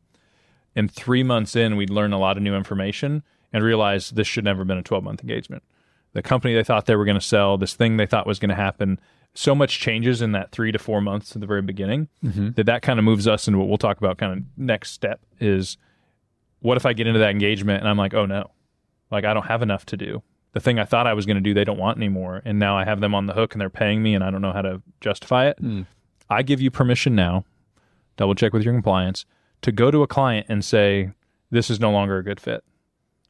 and 0.75 0.91
three 0.91 1.23
months 1.23 1.55
in 1.55 1.75
we'd 1.75 1.89
learn 1.89 2.13
a 2.13 2.19
lot 2.19 2.37
of 2.37 2.43
new 2.43 2.55
information 2.55 3.23
and 3.51 3.63
realize 3.63 4.11
this 4.11 4.27
should 4.27 4.43
never 4.43 4.59
have 4.59 4.67
been 4.67 4.77
a 4.77 4.83
12 4.83 5.03
month 5.03 5.21
engagement 5.21 5.63
the 6.13 6.21
company 6.21 6.53
they 6.53 6.63
thought 6.63 6.85
they 6.85 6.95
were 6.95 7.05
going 7.05 7.19
to 7.19 7.25
sell 7.25 7.57
this 7.57 7.73
thing 7.73 7.97
they 7.97 8.05
thought 8.05 8.27
was 8.27 8.39
going 8.39 8.49
to 8.49 8.55
happen 8.55 8.99
so 9.35 9.53
much 9.53 9.79
changes 9.79 10.21
in 10.21 10.31
that 10.31 10.51
three 10.51 10.71
to 10.71 10.79
four 10.79 11.01
months 11.01 11.35
at 11.35 11.39
the 11.39 11.47
very 11.47 11.61
beginning 11.61 12.07
mm-hmm. 12.23 12.49
that 12.51 12.65
that 12.65 12.81
kind 12.81 12.99
of 12.99 13.05
moves 13.05 13.27
us 13.27 13.47
into 13.47 13.59
what 13.59 13.67
we'll 13.67 13.77
talk 13.77 13.97
about 13.97 14.17
kind 14.17 14.33
of 14.33 14.43
next 14.57 14.91
step 14.91 15.21
is 15.39 15.77
what 16.59 16.77
if 16.77 16.85
i 16.85 16.93
get 16.93 17.07
into 17.07 17.19
that 17.19 17.29
engagement 17.29 17.79
and 17.79 17.87
i'm 17.87 17.97
like 17.97 18.13
oh 18.13 18.25
no 18.25 18.49
like 19.11 19.25
i 19.25 19.33
don't 19.33 19.47
have 19.47 19.61
enough 19.61 19.85
to 19.85 19.95
do 19.95 20.21
the 20.53 20.59
thing 20.59 20.79
I 20.79 20.85
thought 20.85 21.07
I 21.07 21.13
was 21.13 21.25
going 21.25 21.37
to 21.37 21.41
do, 21.41 21.53
they 21.53 21.63
don't 21.63 21.77
want 21.77 21.97
anymore. 21.97 22.41
And 22.43 22.57
now 22.57 22.77
I 22.77 22.83
have 22.85 23.01
them 23.01 23.13
on 23.13 23.27
the 23.27 23.33
hook 23.33 23.53
and 23.53 23.61
they're 23.61 23.69
paying 23.69 24.01
me 24.01 24.15
and 24.15 24.23
I 24.23 24.31
don't 24.31 24.41
know 24.41 24.51
how 24.51 24.61
to 24.61 24.81
justify 24.99 25.47
it. 25.47 25.61
Mm. 25.61 25.85
I 26.29 26.41
give 26.43 26.61
you 26.61 26.71
permission 26.71 27.15
now, 27.15 27.45
double 28.17 28.35
check 28.35 28.53
with 28.53 28.63
your 28.63 28.73
compliance, 28.73 29.25
to 29.61 29.71
go 29.71 29.91
to 29.91 30.01
a 30.01 30.07
client 30.07 30.47
and 30.49 30.63
say, 30.63 31.11
this 31.51 31.69
is 31.69 31.79
no 31.79 31.91
longer 31.91 32.17
a 32.17 32.23
good 32.23 32.39
fit. 32.39 32.63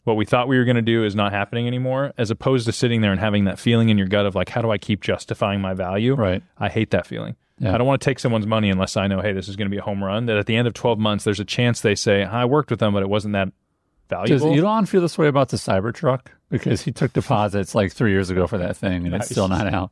What 0.09 0.17
we 0.17 0.25
thought 0.25 0.47
we 0.47 0.57
were 0.57 0.65
going 0.65 0.75
to 0.75 0.81
do 0.81 1.03
is 1.05 1.13
not 1.15 1.31
happening 1.33 1.67
anymore, 1.67 2.13
as 2.17 2.31
opposed 2.31 2.65
to 2.65 2.71
sitting 2.71 3.01
there 3.01 3.11
and 3.11 3.19
having 3.19 3.43
that 3.43 3.59
feeling 3.59 3.89
in 3.89 3.97
your 3.99 4.07
gut 4.07 4.25
of 4.25 4.33
like, 4.33 4.49
how 4.49 4.63
do 4.63 4.71
I 4.71 4.79
keep 4.79 5.01
justifying 5.01 5.61
my 5.61 5.75
value? 5.75 6.15
Right. 6.15 6.41
I 6.57 6.67
hate 6.67 6.89
that 6.89 7.05
feeling. 7.05 7.35
Yeah. 7.59 7.75
I 7.75 7.77
don't 7.77 7.85
want 7.85 8.01
to 8.01 8.05
take 8.05 8.17
someone's 8.17 8.47
money 8.47 8.71
unless 8.71 8.97
I 8.97 9.05
know, 9.05 9.21
hey, 9.21 9.33
this 9.33 9.47
is 9.47 9.55
going 9.55 9.67
to 9.67 9.71
be 9.71 9.77
a 9.77 9.83
home 9.83 10.03
run. 10.03 10.25
That 10.25 10.37
at 10.37 10.47
the 10.47 10.55
end 10.55 10.67
of 10.67 10.73
12 10.73 10.97
months, 10.97 11.25
there's 11.25 11.39
a 11.39 11.45
chance 11.45 11.81
they 11.81 11.93
say, 11.93 12.23
I 12.23 12.45
worked 12.45 12.71
with 12.71 12.79
them, 12.79 12.91
but 12.91 13.03
it 13.03 13.09
wasn't 13.09 13.33
that 13.33 13.49
valuable. 14.09 14.49
Does. 14.55 14.63
Elon 14.63 14.87
feel 14.87 15.01
this 15.01 15.15
way 15.15 15.27
about 15.27 15.49
the 15.49 15.57
Cybertruck? 15.57 16.21
Because 16.49 16.81
he 16.81 16.91
took 16.91 17.13
deposits 17.13 17.75
like 17.75 17.93
three 17.93 18.09
years 18.09 18.31
ago 18.31 18.47
for 18.47 18.57
that 18.57 18.77
thing, 18.77 19.05
and 19.05 19.13
it's 19.13 19.29
still 19.29 19.47
not 19.47 19.71
out. 19.71 19.91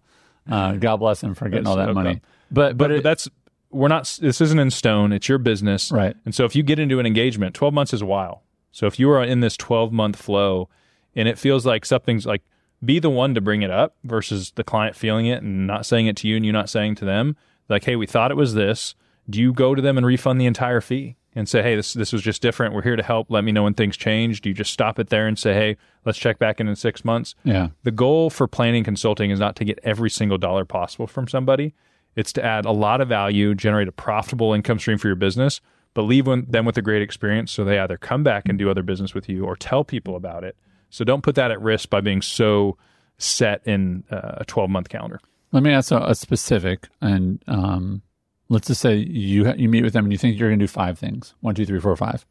Uh, 0.49 0.71
God 0.77 0.97
bless 0.97 1.21
him 1.21 1.35
for 1.35 1.47
getting 1.47 1.67
all 1.67 1.75
that 1.75 1.85
That's- 1.85 1.95
money. 1.95 2.21
But 2.49 2.77
but, 2.77 2.77
but, 2.77 2.91
it, 2.91 3.03
that's 3.03 3.29
we're 3.69 3.89
not 3.89 4.17
this 4.21 4.39
isn't 4.39 4.57
in 4.57 4.71
stone 4.71 5.11
it's 5.11 5.27
your 5.27 5.37
business 5.37 5.91
Right. 5.91 6.15
and 6.23 6.33
so 6.33 6.45
if 6.45 6.55
you 6.55 6.63
get 6.63 6.79
into 6.79 6.99
an 7.01 7.05
engagement 7.05 7.53
12 7.53 7.73
months 7.73 7.93
is 7.93 8.01
a 8.01 8.05
while 8.05 8.43
so 8.77 8.85
if 8.85 8.99
you 8.99 9.09
are 9.09 9.23
in 9.23 9.39
this 9.39 9.57
12 9.57 9.91
month 9.91 10.17
flow 10.17 10.69
and 11.15 11.27
it 11.27 11.39
feels 11.39 11.65
like 11.65 11.83
something's 11.83 12.27
like 12.27 12.43
be 12.85 12.99
the 12.99 13.09
one 13.09 13.33
to 13.33 13.41
bring 13.41 13.63
it 13.63 13.71
up 13.71 13.95
versus 14.03 14.51
the 14.51 14.63
client 14.63 14.95
feeling 14.95 15.25
it 15.25 15.41
and 15.41 15.65
not 15.65 15.83
saying 15.83 16.05
it 16.05 16.15
to 16.17 16.27
you 16.27 16.35
and 16.35 16.45
you 16.45 16.51
not 16.51 16.69
saying 16.69 16.93
to 16.93 17.03
them 17.03 17.35
like 17.69 17.85
hey 17.85 17.95
we 17.95 18.05
thought 18.05 18.29
it 18.29 18.37
was 18.37 18.53
this. 18.53 18.93
Do 19.27 19.41
you 19.41 19.51
go 19.51 19.73
to 19.73 19.81
them 19.81 19.97
and 19.97 20.05
refund 20.05 20.39
the 20.39 20.45
entire 20.45 20.79
fee 20.79 21.15
and 21.33 21.49
say 21.49 21.63
hey 21.63 21.75
this 21.75 21.93
this 21.93 22.13
was 22.13 22.21
just 22.21 22.39
different. 22.39 22.75
We're 22.75 22.83
here 22.83 22.95
to 22.95 23.01
help. 23.01 23.31
Let 23.31 23.43
me 23.43 23.51
know 23.51 23.63
when 23.63 23.73
things 23.73 23.97
change 23.97 24.41
do 24.41 24.49
you 24.49 24.53
just 24.53 24.71
stop 24.71 24.99
it 24.99 25.09
there 25.09 25.25
and 25.25 25.39
say 25.39 25.55
hey 25.55 25.77
let's 26.05 26.19
check 26.19 26.37
back 26.37 26.59
in 26.59 26.67
in 26.67 26.75
6 26.75 27.03
months? 27.03 27.33
Yeah, 27.43 27.69
the 27.81 27.89
goal 27.89 28.29
for 28.29 28.47
planning 28.47 28.83
consulting 28.83 29.31
is 29.31 29.39
not 29.39 29.55
to 29.55 29.65
get 29.65 29.79
every 29.81 30.11
single 30.11 30.37
dollar 30.37 30.65
possible 30.65 31.07
from 31.07 31.27
somebody. 31.27 31.73
It's 32.15 32.31
to 32.33 32.45
add 32.45 32.65
a 32.65 32.71
lot 32.71 33.01
of 33.01 33.07
value, 33.09 33.55
generate 33.55 33.87
a 33.87 33.91
profitable 33.91 34.53
income 34.53 34.77
stream 34.77 34.99
for 34.99 35.07
your 35.07 35.15
business, 35.15 35.61
but 35.97 36.03
leave 36.03 36.25
them 36.25 36.63
with 36.63 36.77
a 36.77 36.81
great 36.83 37.01
experience 37.01 37.51
so 37.51 37.63
they 37.63 37.79
either 37.79 37.97
come 37.97 38.21
back 38.21 38.47
and 38.47 38.59
do 38.59 38.69
other 38.69 38.83
business 38.83 39.15
with 39.15 39.27
you 39.27 39.43
or 39.43 39.55
tell 39.55 39.83
people 39.83 40.15
about 40.15 40.43
it. 40.43 40.55
So 40.91 41.03
don't 41.03 41.23
put 41.23 41.33
that 41.33 41.49
at 41.49 41.59
risk 41.59 41.89
by 41.89 42.01
being 42.01 42.21
so 42.21 42.77
set 43.17 43.65
in 43.65 44.03
uh, 44.11 44.33
a 44.35 44.45
12 44.45 44.69
month 44.69 44.89
calendar. 44.89 45.19
let 45.51 45.63
me 45.63 45.71
ask 45.71 45.89
a, 45.89 45.97
a 45.97 46.13
specific, 46.13 46.87
and 47.01 47.43
um, 47.47 48.03
let's 48.47 48.67
just 48.67 48.79
say 48.79 48.95
you 48.95 49.51
you 49.55 49.67
meet 49.69 49.81
with 49.81 49.93
them 49.93 50.05
and 50.05 50.11
you 50.11 50.19
think 50.19 50.37
you're 50.37 50.49
going 50.49 50.59
to 50.59 50.63
do 50.65 50.67
five 50.67 50.99
things 50.99 51.33
one, 51.39 51.55
two, 51.55 51.65
three, 51.65 51.79
four, 51.79 51.95
five, 51.95 52.27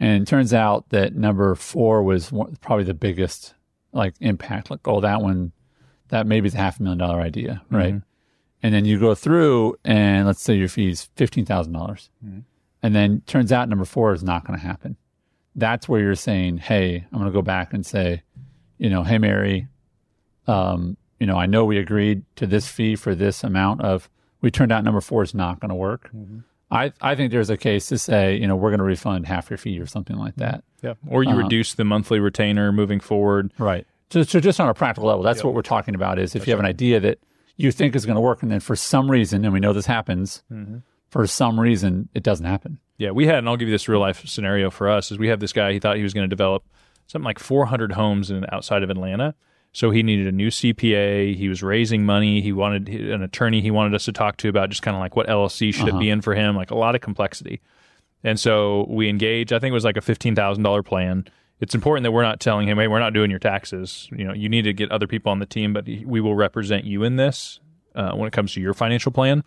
and 0.00 0.22
it 0.22 0.26
turns 0.26 0.54
out 0.54 0.88
that 0.88 1.14
number 1.14 1.54
four 1.54 2.02
was 2.02 2.32
one, 2.32 2.56
probably 2.62 2.84
the 2.84 2.94
biggest 2.94 3.52
like 3.92 4.14
impact. 4.20 4.70
Like, 4.70 4.88
oh, 4.88 5.02
that 5.02 5.20
one, 5.20 5.52
that 6.08 6.26
maybe 6.26 6.46
is 6.46 6.54
a 6.54 6.56
half 6.56 6.80
a 6.80 6.82
million 6.82 7.00
dollar 7.00 7.20
idea, 7.20 7.60
right? 7.70 8.00
And 8.62 8.72
then 8.72 8.86
you 8.86 8.98
go 8.98 9.14
through, 9.14 9.76
and 9.84 10.26
let's 10.26 10.40
say 10.40 10.54
your 10.54 10.68
fee 10.68 10.88
is 10.88 11.10
fifteen 11.16 11.44
dollars, 11.44 12.08
and 12.84 12.94
then 12.94 13.22
turns 13.26 13.50
out 13.50 13.68
number 13.68 13.84
four 13.86 14.12
is 14.12 14.22
not 14.22 14.46
going 14.46 14.58
to 14.58 14.64
happen. 14.64 14.96
That's 15.56 15.88
where 15.88 16.00
you're 16.00 16.14
saying, 16.14 16.58
hey, 16.58 17.04
I'm 17.12 17.18
going 17.18 17.30
to 17.30 17.36
go 17.36 17.42
back 17.42 17.72
and 17.72 17.84
say, 17.86 18.22
you 18.78 18.90
know, 18.90 19.02
hey, 19.04 19.18
Mary, 19.18 19.68
um, 20.46 20.96
you 21.18 21.26
know, 21.26 21.36
I 21.38 21.46
know 21.46 21.64
we 21.64 21.78
agreed 21.78 22.24
to 22.36 22.46
this 22.46 22.68
fee 22.68 22.96
for 22.96 23.14
this 23.14 23.42
amount 23.44 23.80
of. 23.80 24.10
We 24.40 24.50
turned 24.50 24.72
out 24.72 24.84
number 24.84 25.00
four 25.00 25.22
is 25.22 25.32
not 25.34 25.60
going 25.60 25.70
to 25.70 25.74
work. 25.74 26.10
I 26.70 26.92
I 27.00 27.14
think 27.14 27.30
there's 27.32 27.48
a 27.50 27.56
case 27.56 27.86
to 27.86 27.96
say, 27.98 28.36
you 28.36 28.46
know, 28.46 28.56
we're 28.56 28.70
going 28.70 28.78
to 28.78 28.84
refund 28.84 29.26
half 29.26 29.48
your 29.48 29.56
fee 29.56 29.78
or 29.80 29.86
something 29.86 30.16
like 30.16 30.36
that. 30.36 30.64
Yeah. 30.82 30.94
Or 31.08 31.22
you 31.22 31.30
Uh-huh. 31.30 31.38
reduce 31.38 31.72
the 31.74 31.84
monthly 31.84 32.20
retainer 32.20 32.70
moving 32.72 33.00
forward. 33.00 33.52
Right. 33.58 33.86
So, 34.10 34.22
so 34.22 34.40
just 34.40 34.60
on 34.60 34.68
a 34.68 34.74
practical 34.74 35.08
level, 35.08 35.22
that's 35.22 35.42
what 35.42 35.54
we're 35.54 35.62
talking 35.62 35.94
about. 35.94 36.18
Is 36.18 36.34
if 36.36 36.46
you 36.46 36.50
have 36.52 36.60
an 36.60 36.66
idea 36.66 37.00
that 37.00 37.18
you 37.56 37.72
think 37.72 37.96
is 37.96 38.04
going 38.04 38.16
to 38.16 38.20
work, 38.20 38.42
and 38.42 38.50
then 38.52 38.60
for 38.60 38.76
some 38.76 39.10
reason, 39.10 39.44
and 39.44 39.52
we 39.54 39.60
know 39.60 39.72
this 39.72 39.86
happens, 39.86 40.42
for 41.14 41.28
some 41.28 41.60
reason 41.60 42.08
it 42.12 42.24
doesn't 42.24 42.44
happen. 42.44 42.80
Yeah, 42.98 43.12
we 43.12 43.24
had, 43.24 43.36
and 43.36 43.48
I'll 43.48 43.56
give 43.56 43.68
you 43.68 43.74
this 43.74 43.88
real 43.88 44.00
life 44.00 44.26
scenario 44.26 44.68
for 44.68 44.88
us. 44.88 45.12
Is 45.12 45.18
we 45.18 45.28
have 45.28 45.38
this 45.38 45.52
guy. 45.52 45.72
He 45.72 45.78
thought 45.78 45.96
he 45.96 46.02
was 46.02 46.12
going 46.12 46.24
to 46.24 46.28
develop 46.28 46.64
something 47.06 47.24
like 47.24 47.38
400 47.38 47.92
homes 47.92 48.32
in 48.32 48.44
outside 48.50 48.82
of 48.82 48.90
Atlanta. 48.90 49.36
So 49.70 49.92
he 49.92 50.02
needed 50.02 50.26
a 50.26 50.32
new 50.32 50.48
CPA. 50.48 51.36
He 51.36 51.48
was 51.48 51.62
raising 51.62 52.04
money. 52.04 52.40
He 52.40 52.52
wanted 52.52 52.88
an 52.88 53.22
attorney. 53.22 53.60
He 53.60 53.70
wanted 53.70 53.94
us 53.94 54.06
to 54.06 54.12
talk 54.12 54.38
to 54.38 54.48
about 54.48 54.70
just 54.70 54.82
kind 54.82 54.96
of 54.96 55.00
like 55.00 55.14
what 55.14 55.28
LLC 55.28 55.72
should 55.72 55.86
it 55.86 55.98
be 56.00 56.10
in 56.10 56.20
for 56.20 56.34
him, 56.34 56.56
like 56.56 56.72
a 56.72 56.74
lot 56.74 56.96
of 56.96 57.00
complexity. 57.00 57.60
And 58.24 58.40
so 58.40 58.84
we 58.88 59.08
engaged. 59.08 59.52
I 59.52 59.60
think 59.60 59.70
it 59.70 59.74
was 59.74 59.84
like 59.84 59.96
a 59.96 60.00
fifteen 60.00 60.34
thousand 60.34 60.64
dollar 60.64 60.82
plan. 60.82 61.26
It's 61.60 61.76
important 61.76 62.02
that 62.02 62.10
we're 62.10 62.22
not 62.22 62.40
telling 62.40 62.66
him, 62.68 62.78
"Hey, 62.78 62.88
we're 62.88 62.98
not 62.98 63.12
doing 63.12 63.30
your 63.30 63.38
taxes." 63.38 64.08
You 64.10 64.24
know, 64.24 64.34
you 64.34 64.48
need 64.48 64.62
to 64.62 64.72
get 64.72 64.90
other 64.90 65.06
people 65.06 65.30
on 65.30 65.38
the 65.38 65.46
team, 65.46 65.72
but 65.74 65.86
we 65.86 66.20
will 66.20 66.34
represent 66.34 66.84
you 66.84 67.04
in 67.04 67.14
this 67.14 67.60
uh, 67.94 68.14
when 68.14 68.26
it 68.26 68.32
comes 68.32 68.52
to 68.54 68.60
your 68.60 68.74
financial 68.74 69.12
plan 69.12 69.44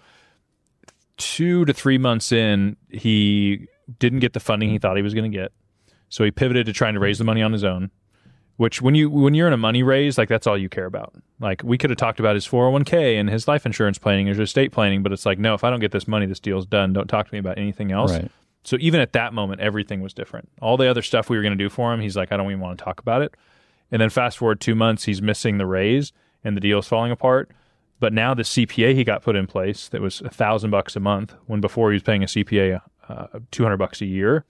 two 1.17 1.65
to 1.65 1.73
three 1.73 1.97
months 1.97 2.31
in, 2.31 2.77
he 2.89 3.67
didn't 3.99 4.19
get 4.19 4.33
the 4.33 4.39
funding 4.39 4.69
he 4.69 4.77
thought 4.77 4.97
he 4.97 5.03
was 5.03 5.13
going 5.13 5.29
to 5.29 5.35
get. 5.37 5.51
So 6.09 6.23
he 6.23 6.31
pivoted 6.31 6.65
to 6.67 6.73
trying 6.73 6.93
to 6.93 6.99
raise 6.99 7.17
the 7.17 7.23
money 7.23 7.41
on 7.41 7.51
his 7.51 7.63
own. 7.63 7.91
Which 8.55 8.81
when 8.81 8.95
you 8.95 9.11
when 9.11 9.35
you're 9.35 9.45
in 9.45 9.53
a 9.53 9.57
money 9.57 9.83
raise, 9.83 10.17
like 10.17 10.29
that's 10.29 10.47
all 10.47 10.57
you 10.57 10.67
care 10.67 10.87
about. 10.87 11.13
Like 11.39 11.61
we 11.63 11.77
could 11.77 11.91
have 11.91 11.97
talked 11.97 12.19
about 12.19 12.33
his 12.33 12.47
401k 12.47 13.19
and 13.19 13.29
his 13.29 13.47
life 13.47 13.67
insurance 13.67 13.99
planning 13.99 14.27
or 14.27 14.29
his 14.29 14.39
estate 14.39 14.71
planning, 14.71 15.03
but 15.03 15.11
it's 15.11 15.27
like 15.27 15.37
no, 15.37 15.53
if 15.53 15.63
I 15.63 15.69
don't 15.69 15.79
get 15.79 15.91
this 15.91 16.07
money, 16.07 16.25
this 16.25 16.39
deal's 16.39 16.65
done. 16.65 16.91
Don't 16.91 17.05
talk 17.05 17.27
to 17.27 17.33
me 17.33 17.37
about 17.37 17.59
anything 17.59 17.91
else. 17.91 18.13
Right. 18.13 18.31
So 18.63 18.75
even 18.79 18.99
at 18.99 19.13
that 19.13 19.31
moment, 19.31 19.61
everything 19.61 20.01
was 20.01 20.13
different. 20.13 20.49
All 20.59 20.75
the 20.75 20.89
other 20.89 21.03
stuff 21.03 21.29
we 21.29 21.37
were 21.37 21.43
going 21.43 21.55
to 21.55 21.63
do 21.63 21.69
for 21.69 21.93
him, 21.93 22.01
he's 22.01 22.17
like, 22.17 22.31
I 22.31 22.37
don't 22.37 22.47
even 22.47 22.59
want 22.59 22.79
to 22.79 22.83
talk 22.83 22.99
about 22.99 23.21
it. 23.21 23.35
And 23.91 24.01
then 24.01 24.09
fast 24.09 24.39
forward 24.39 24.59
two 24.59 24.75
months, 24.75 25.05
he's 25.05 25.21
missing 25.21 25.57
the 25.57 25.65
raise 25.67 26.11
and 26.43 26.57
the 26.57 26.61
deal's 26.61 26.87
falling 26.87 27.11
apart. 27.11 27.51
But 27.99 28.13
now 28.13 28.33
the 28.33 28.43
CPA 28.43 28.93
he 28.93 29.03
got 29.03 29.23
put 29.23 29.35
in 29.35 29.47
place 29.47 29.89
that 29.89 30.01
was 30.01 30.21
a 30.21 30.29
thousand 30.29 30.69
bucks 30.69 30.95
a 30.95 30.99
month 30.99 31.33
when 31.47 31.61
before 31.61 31.89
he 31.91 31.95
was 31.95 32.03
paying 32.03 32.21
a 32.23 32.27
CPA 32.27 32.79
uh, 33.09 33.27
two 33.51 33.63
hundred 33.63 33.77
bucks 33.77 34.01
a 34.01 34.05
year. 34.05 34.45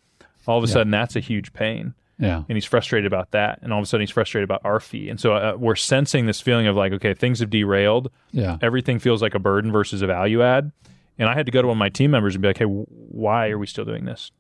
All 0.48 0.58
of 0.58 0.64
a 0.64 0.68
sudden, 0.68 0.92
that's 0.92 1.16
a 1.18 1.20
huge 1.20 1.52
pain, 1.52 1.94
Yeah. 2.20 2.44
and 2.48 2.56
he's 2.56 2.64
frustrated 2.66 3.06
about 3.06 3.32
that. 3.32 3.60
And 3.62 3.74
all 3.74 3.80
of 3.80 3.84
a 3.84 3.86
sudden, 3.86 4.02
he's 4.04 4.12
frustrated 4.12 4.46
about 4.50 4.62
our 4.64 4.80
fee. 4.80 5.10
And 5.10 5.20
so 5.20 5.34
uh, 5.34 5.56
we're 5.60 5.76
sensing 5.76 6.26
this 6.26 6.40
feeling 6.40 6.68
of 6.68 6.76
like, 6.78 6.94
okay, 6.94 7.14
things 7.14 7.40
have 7.42 7.50
derailed. 7.50 8.10
Yeah. 8.32 8.58
Everything 8.62 8.98
feels 9.00 9.22
like 9.22 9.36
a 9.36 9.40
burden 9.40 9.74
versus 9.74 10.02
a 10.02 10.08
value 10.08 10.42
add. 10.42 10.72
And 11.20 11.28
I 11.28 11.34
had 11.34 11.46
to 11.48 11.52
go 11.52 11.62
to 11.62 11.68
one 11.68 11.76
of 11.76 11.80
my 11.80 11.90
team 11.90 12.12
members 12.12 12.34
and 12.36 12.42
be 12.42 12.48
like, 12.48 12.60
hey, 12.60 12.66
why 12.66 13.50
are 13.50 13.58
we 13.58 13.68
still 13.68 13.84
doing 13.84 14.06
this? 14.06 14.32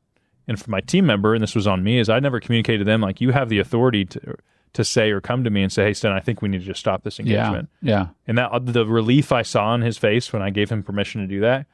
And 0.47 0.57
for 0.61 0.71
my 0.71 0.79
team 0.79 1.05
member, 1.05 1.33
and 1.33 1.43
this 1.43 1.55
was 1.55 1.67
on 1.67 1.83
me, 1.83 1.99
is 1.99 2.07
I 2.07 2.19
never 2.21 2.39
communicated 2.39 2.79
to 2.79 2.85
them 2.85 3.01
like 3.01 3.19
you 3.19 3.31
have 3.31 3.49
the 3.49 3.59
authority 3.59 4.05
to 4.05 4.35
to 4.77 4.83
say 4.83 5.11
or 5.11 5.19
come 5.19 5.43
to 5.43 5.49
me 5.49 5.61
and 5.61 5.71
say, 5.71 5.83
hey, 5.83 5.93
Sten, 5.93 6.11
I 6.11 6.19
think 6.19 6.41
we 6.41 6.49
need 6.49 6.59
to 6.59 6.65
just 6.65 6.79
stop 6.79 7.03
this 7.03 7.19
engagement. 7.19 7.69
Yeah. 7.81 7.91
yeah. 7.91 8.07
And 8.27 8.37
that 8.37 8.51
uh, 8.51 8.59
the 8.59 8.85
relief 8.85 9.31
I 9.31 9.41
saw 9.41 9.65
on 9.65 9.81
his 9.81 9.97
face 9.97 10.31
when 10.31 10.41
I 10.41 10.49
gave 10.49 10.71
him 10.71 10.81
permission 10.83 11.21
to 11.21 11.27
do 11.27 11.41
that, 11.41 11.65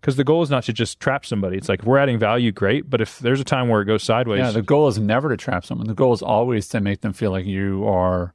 because 0.00 0.16
the 0.16 0.24
goal 0.24 0.42
is 0.42 0.50
not 0.50 0.62
to 0.64 0.72
just 0.72 0.98
trap 1.00 1.26
somebody. 1.26 1.56
It's 1.56 1.68
like 1.68 1.80
if 1.80 1.86
we're 1.86 1.98
adding 1.98 2.18
value, 2.18 2.52
great. 2.52 2.88
But 2.88 3.00
if 3.00 3.18
there's 3.18 3.40
a 3.40 3.44
time 3.44 3.68
where 3.68 3.82
it 3.82 3.86
goes 3.86 4.02
sideways, 4.02 4.38
Yeah. 4.40 4.50
The 4.52 4.62
goal 4.62 4.88
is 4.88 4.98
never 4.98 5.28
to 5.28 5.36
trap 5.36 5.64
someone. 5.66 5.86
The 5.86 5.94
goal 5.94 6.12
is 6.12 6.22
always 6.22 6.68
to 6.68 6.80
make 6.80 7.02
them 7.02 7.12
feel 7.12 7.30
like 7.30 7.46
you 7.46 7.84
are 7.86 8.32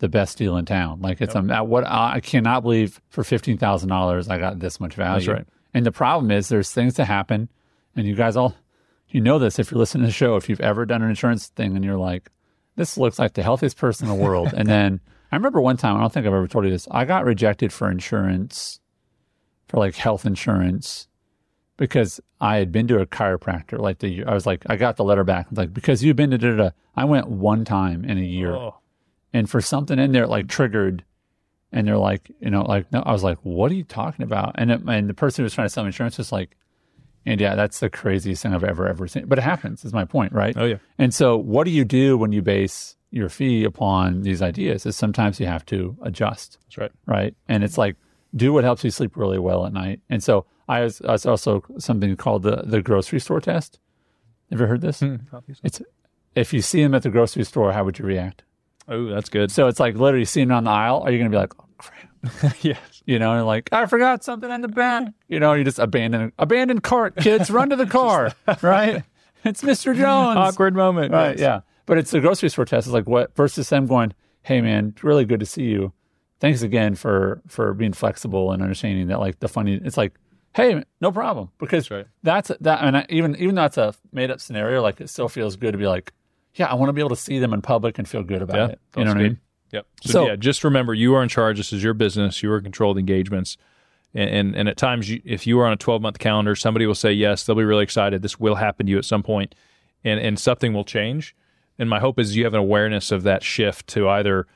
the 0.00 0.08
best 0.08 0.38
deal 0.38 0.56
in 0.56 0.64
town. 0.64 1.00
Like 1.00 1.20
it's 1.20 1.34
a, 1.34 1.42
what 1.64 1.84
I 1.86 2.20
cannot 2.20 2.62
believe 2.62 3.00
for 3.08 3.24
fifteen 3.24 3.58
thousand 3.58 3.88
dollars 3.88 4.28
I 4.28 4.38
got 4.38 4.58
this 4.60 4.78
much 4.78 4.94
value. 4.94 5.26
That's 5.26 5.38
right. 5.38 5.46
And 5.74 5.84
the 5.86 5.92
problem 5.92 6.30
is 6.30 6.48
there's 6.48 6.72
things 6.72 6.94
that 6.94 7.06
happen, 7.06 7.48
and 7.96 8.06
you 8.06 8.14
guys 8.14 8.36
all 8.36 8.54
you 9.08 9.20
know 9.20 9.38
this 9.38 9.58
if 9.58 9.70
you're 9.70 9.78
listening 9.78 10.02
to 10.02 10.08
the 10.08 10.12
show. 10.12 10.36
If 10.36 10.48
you've 10.48 10.60
ever 10.60 10.84
done 10.86 11.02
an 11.02 11.08
insurance 11.08 11.48
thing 11.48 11.74
and 11.74 11.84
you're 11.84 11.96
like, 11.96 12.30
this 12.78 12.96
looks 12.96 13.18
like 13.18 13.34
the 13.34 13.42
healthiest 13.42 13.76
person 13.76 14.08
in 14.08 14.16
the 14.16 14.24
world, 14.24 14.54
and 14.56 14.68
then 14.68 15.00
I 15.32 15.36
remember 15.36 15.60
one 15.60 15.76
time 15.76 15.96
I 15.96 16.00
don't 16.00 16.12
think 16.12 16.26
I've 16.26 16.32
ever 16.32 16.46
told 16.46 16.64
you 16.64 16.70
this. 16.70 16.86
I 16.90 17.04
got 17.04 17.24
rejected 17.24 17.72
for 17.72 17.90
insurance, 17.90 18.78
for 19.66 19.78
like 19.78 19.96
health 19.96 20.24
insurance 20.24 21.08
because 21.76 22.20
I 22.40 22.58
had 22.58 22.70
been 22.70 22.86
to 22.88 23.00
a 23.00 23.06
chiropractor. 23.06 23.78
Like 23.80 23.98
the 23.98 24.24
I 24.24 24.32
was 24.32 24.46
like, 24.46 24.62
I 24.68 24.76
got 24.76 24.96
the 24.96 25.02
letter 25.02 25.24
back. 25.24 25.48
Like 25.50 25.74
because 25.74 26.04
you've 26.04 26.16
been 26.16 26.30
to 26.30 26.38
da, 26.38 26.50
da, 26.50 26.56
da. 26.56 26.70
I 26.96 27.04
went 27.04 27.28
one 27.28 27.64
time 27.64 28.04
in 28.04 28.16
a 28.16 28.22
year, 28.22 28.54
Oh, 28.54 28.76
and 29.32 29.50
for 29.50 29.60
something 29.60 29.98
in 29.98 30.12
there 30.12 30.24
it, 30.24 30.28
like 30.28 30.46
triggered, 30.46 31.04
and 31.72 31.86
they're 31.86 31.98
like, 31.98 32.30
you 32.40 32.50
know, 32.50 32.62
like 32.62 32.92
no, 32.92 33.02
I 33.04 33.10
was 33.12 33.24
like, 33.24 33.38
what 33.42 33.72
are 33.72 33.74
you 33.74 33.84
talking 33.84 34.22
about? 34.22 34.54
And 34.54 34.70
it, 34.70 34.80
and 34.86 35.10
the 35.10 35.14
person 35.14 35.42
who 35.42 35.44
was 35.44 35.54
trying 35.54 35.66
to 35.66 35.70
sell 35.70 35.82
me 35.82 35.88
insurance 35.88 36.16
was 36.16 36.30
like, 36.30 36.56
and 37.28 37.40
yeah, 37.40 37.54
that's 37.54 37.80
the 37.80 37.90
craziest 37.90 38.42
thing 38.42 38.54
I've 38.54 38.64
ever 38.64 38.88
ever 38.88 39.06
seen. 39.06 39.26
But 39.26 39.38
it 39.38 39.42
happens. 39.42 39.84
Is 39.84 39.92
my 39.92 40.04
point, 40.04 40.32
right? 40.32 40.56
oh 40.56 40.64
yeah, 40.64 40.78
And 40.98 41.14
so, 41.14 41.36
what 41.36 41.64
do 41.64 41.70
you 41.70 41.84
do 41.84 42.16
when 42.16 42.32
you 42.32 42.42
base 42.42 42.96
your 43.10 43.28
fee 43.28 43.64
upon 43.64 44.22
these 44.22 44.42
ideas? 44.42 44.86
Is 44.86 44.96
sometimes 44.96 45.38
you 45.38 45.46
have 45.46 45.64
to 45.66 45.96
adjust 46.02 46.58
that's 46.64 46.78
right. 46.78 46.92
right? 47.06 47.34
And 47.48 47.62
it's 47.62 47.78
like 47.78 47.96
do 48.34 48.52
what 48.52 48.64
helps 48.64 48.84
you 48.84 48.90
sleep 48.90 49.16
really 49.16 49.38
well 49.38 49.66
at 49.66 49.72
night. 49.72 50.00
And 50.10 50.22
so 50.22 50.46
I 50.68 50.80
was, 50.80 51.00
I 51.02 51.12
was 51.12 51.26
also 51.26 51.64
something 51.78 52.14
called 52.16 52.42
the 52.42 52.62
the 52.64 52.82
grocery 52.82 53.20
store 53.20 53.40
test. 53.40 53.78
Ever 54.50 54.66
heard 54.66 54.80
this? 54.80 55.00
Hmm. 55.00 55.16
It's 55.62 55.82
if 56.34 56.52
you 56.52 56.62
see 56.62 56.82
them 56.82 56.94
at 56.94 57.02
the 57.02 57.10
grocery 57.10 57.44
store, 57.44 57.72
how 57.72 57.84
would 57.84 57.98
you 57.98 58.04
react? 58.04 58.44
Oh, 58.88 59.06
that's 59.06 59.28
good. 59.28 59.50
So 59.50 59.66
it's 59.66 59.80
like 59.80 59.96
literally 59.96 60.24
seeing 60.24 60.48
them 60.48 60.58
on 60.58 60.64
the 60.64 60.70
aisle. 60.70 61.02
Are 61.04 61.10
you 61.10 61.18
going 61.18 61.30
to 61.30 61.34
be 61.34 61.40
like, 61.40 61.52
oh 61.60 61.66
crap? 61.76 62.56
yes. 62.64 62.97
You 63.08 63.18
know, 63.18 63.32
and 63.32 63.46
like 63.46 63.72
I 63.72 63.86
forgot 63.86 64.22
something 64.22 64.50
in 64.50 64.60
the 64.60 64.68
back. 64.68 65.14
You 65.28 65.40
know, 65.40 65.54
you 65.54 65.64
just 65.64 65.78
abandon 65.78 66.30
abandon 66.38 66.82
cart, 66.82 67.16
kids, 67.16 67.50
run 67.50 67.70
to 67.70 67.76
the 67.76 67.86
car, 68.00 68.34
right? 68.60 69.02
It's 69.44 69.62
Mr. 69.62 69.96
Jones. 69.96 70.36
Awkward 70.36 70.76
moment. 70.76 71.14
Right. 71.14 71.30
Yes. 71.30 71.40
Yeah. 71.40 71.60
But 71.86 71.96
it's 71.96 72.10
the 72.10 72.20
grocery 72.20 72.50
store 72.50 72.66
test. 72.66 72.86
It's 72.86 72.92
like 72.92 73.08
what 73.08 73.34
versus 73.34 73.66
them 73.70 73.86
going, 73.86 74.12
Hey 74.42 74.60
man, 74.60 74.94
really 75.02 75.24
good 75.24 75.40
to 75.40 75.46
see 75.46 75.62
you. 75.62 75.94
Thanks 76.38 76.60
again 76.60 76.96
for 76.96 77.40
for 77.46 77.72
being 77.72 77.94
flexible 77.94 78.52
and 78.52 78.60
understanding 78.60 79.06
that 79.06 79.20
like 79.20 79.40
the 79.40 79.48
funny 79.48 79.80
it's 79.82 79.96
like, 79.96 80.12
hey, 80.54 80.84
no 81.00 81.10
problem. 81.10 81.48
Because 81.56 81.90
right. 81.90 82.04
that's 82.22 82.52
that 82.60 82.82
and 82.82 82.94
I, 82.94 83.06
even 83.08 83.36
even 83.36 83.54
though 83.54 83.64
it's 83.64 83.78
a 83.78 83.94
made 84.12 84.30
up 84.30 84.38
scenario, 84.38 84.82
like 84.82 85.00
it 85.00 85.08
still 85.08 85.30
feels 85.30 85.56
good 85.56 85.72
to 85.72 85.78
be 85.78 85.86
like, 85.86 86.12
yeah, 86.56 86.66
I 86.66 86.74
want 86.74 86.90
to 86.90 86.92
be 86.92 87.00
able 87.00 87.08
to 87.08 87.16
see 87.16 87.38
them 87.38 87.54
in 87.54 87.62
public 87.62 87.98
and 87.98 88.06
feel 88.06 88.22
good 88.22 88.42
about 88.42 88.56
Yeah, 88.56 88.66
it. 88.66 88.80
You 88.98 89.04
know 89.04 89.12
what 89.12 89.18
I 89.18 89.22
mean? 89.22 89.40
Yep. 89.72 89.86
So, 90.02 90.12
So- 90.12 90.26
yeah, 90.26 90.36
just 90.36 90.64
remember 90.64 90.94
you 90.94 91.14
are 91.14 91.22
in 91.22 91.28
charge. 91.28 91.58
This 91.58 91.72
is 91.72 91.82
your 91.82 91.94
business. 91.94 92.42
You 92.42 92.52
are 92.52 92.58
in 92.58 92.64
control 92.64 92.92
of 92.92 92.96
the 92.96 93.00
engagements. 93.00 93.56
And, 94.14 94.30
and, 94.30 94.56
and 94.56 94.68
at 94.68 94.76
times, 94.76 95.10
you, 95.10 95.20
if 95.24 95.46
you 95.46 95.60
are 95.60 95.66
on 95.66 95.72
a 95.72 95.76
12 95.76 96.00
month 96.00 96.18
calendar, 96.18 96.56
somebody 96.56 96.86
will 96.86 96.94
say 96.94 97.12
yes. 97.12 97.44
They'll 97.44 97.56
be 97.56 97.64
really 97.64 97.84
excited. 97.84 98.22
This 98.22 98.40
will 98.40 98.54
happen 98.54 98.86
to 98.86 98.90
you 98.90 98.98
at 98.98 99.04
some 99.04 99.22
point, 99.22 99.54
and, 100.02 100.18
and 100.18 100.38
something 100.38 100.72
will 100.72 100.84
change. 100.84 101.36
And 101.78 101.88
my 101.90 102.00
hope 102.00 102.18
is 102.18 102.34
you 102.34 102.44
have 102.44 102.54
an 102.54 102.60
awareness 102.60 103.12
of 103.12 103.22
that 103.24 103.42
shift 103.42 103.86
to 103.88 104.08
either 104.08 104.46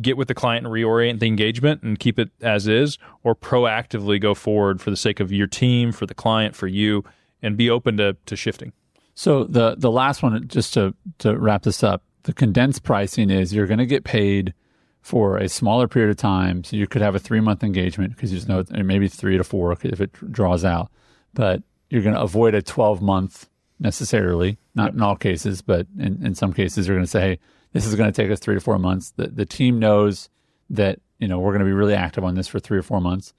get 0.00 0.16
with 0.16 0.28
the 0.28 0.34
client 0.34 0.64
and 0.64 0.72
reorient 0.72 1.18
the 1.18 1.26
engagement 1.26 1.82
and 1.82 1.98
keep 1.98 2.18
it 2.18 2.30
as 2.40 2.68
is, 2.68 2.96
or 3.24 3.34
proactively 3.34 4.20
go 4.20 4.34
forward 4.34 4.80
for 4.80 4.90
the 4.90 4.96
sake 4.96 5.18
of 5.18 5.32
your 5.32 5.48
team, 5.48 5.90
for 5.90 6.06
the 6.06 6.14
client, 6.14 6.54
for 6.54 6.68
you, 6.68 7.04
and 7.42 7.56
be 7.56 7.68
open 7.68 7.96
to, 7.96 8.16
to 8.26 8.36
shifting. 8.36 8.72
So 9.14 9.44
the 9.44 9.74
the 9.76 9.90
last 9.90 10.22
one, 10.22 10.46
just 10.46 10.72
to 10.74 10.94
to 11.18 11.36
wrap 11.36 11.64
this 11.64 11.82
up, 11.82 12.02
the 12.24 12.32
condensed 12.32 12.82
pricing 12.82 13.30
is 13.30 13.52
you're 13.52 13.66
going 13.66 13.78
to 13.78 13.86
get 13.86 14.04
paid 14.04 14.54
for 15.00 15.36
a 15.36 15.48
smaller 15.48 15.88
period 15.88 16.10
of 16.10 16.16
time. 16.16 16.62
So 16.62 16.76
you 16.76 16.86
could 16.86 17.02
have 17.02 17.14
a 17.14 17.18
three 17.18 17.40
month 17.40 17.64
engagement 17.64 18.14
because 18.14 18.32
you 18.32 18.38
just 18.38 18.48
know 18.48 18.64
or 18.74 18.84
maybe 18.84 19.08
three 19.08 19.36
to 19.36 19.44
four 19.44 19.72
if 19.72 20.00
it 20.00 20.32
draws 20.32 20.64
out, 20.64 20.90
but 21.34 21.62
you're 21.90 22.02
going 22.02 22.14
to 22.14 22.22
avoid 22.22 22.54
a 22.54 22.62
12 22.62 23.02
month 23.02 23.48
necessarily. 23.80 24.58
Not 24.74 24.94
in 24.94 25.02
all 25.02 25.16
cases, 25.16 25.60
but 25.60 25.86
in, 25.98 26.24
in 26.24 26.34
some 26.34 26.52
cases 26.52 26.86
you're 26.86 26.96
going 26.96 27.04
to 27.04 27.10
say, 27.10 27.20
hey, 27.20 27.38
this 27.72 27.86
is 27.86 27.94
going 27.94 28.10
to 28.10 28.22
take 28.22 28.30
us 28.30 28.38
three 28.38 28.54
to 28.54 28.60
four 28.60 28.78
months. 28.78 29.10
The 29.16 29.28
the 29.28 29.46
team 29.46 29.78
knows 29.78 30.28
that 30.70 31.00
you 31.18 31.28
know 31.28 31.38
we're 31.38 31.52
going 31.52 31.60
to 31.60 31.66
be 31.66 31.72
really 31.72 31.94
active 31.94 32.24
on 32.24 32.34
this 32.34 32.48
for 32.48 32.60
three 32.60 32.78
or 32.78 32.82
four 32.82 33.00
months 33.00 33.34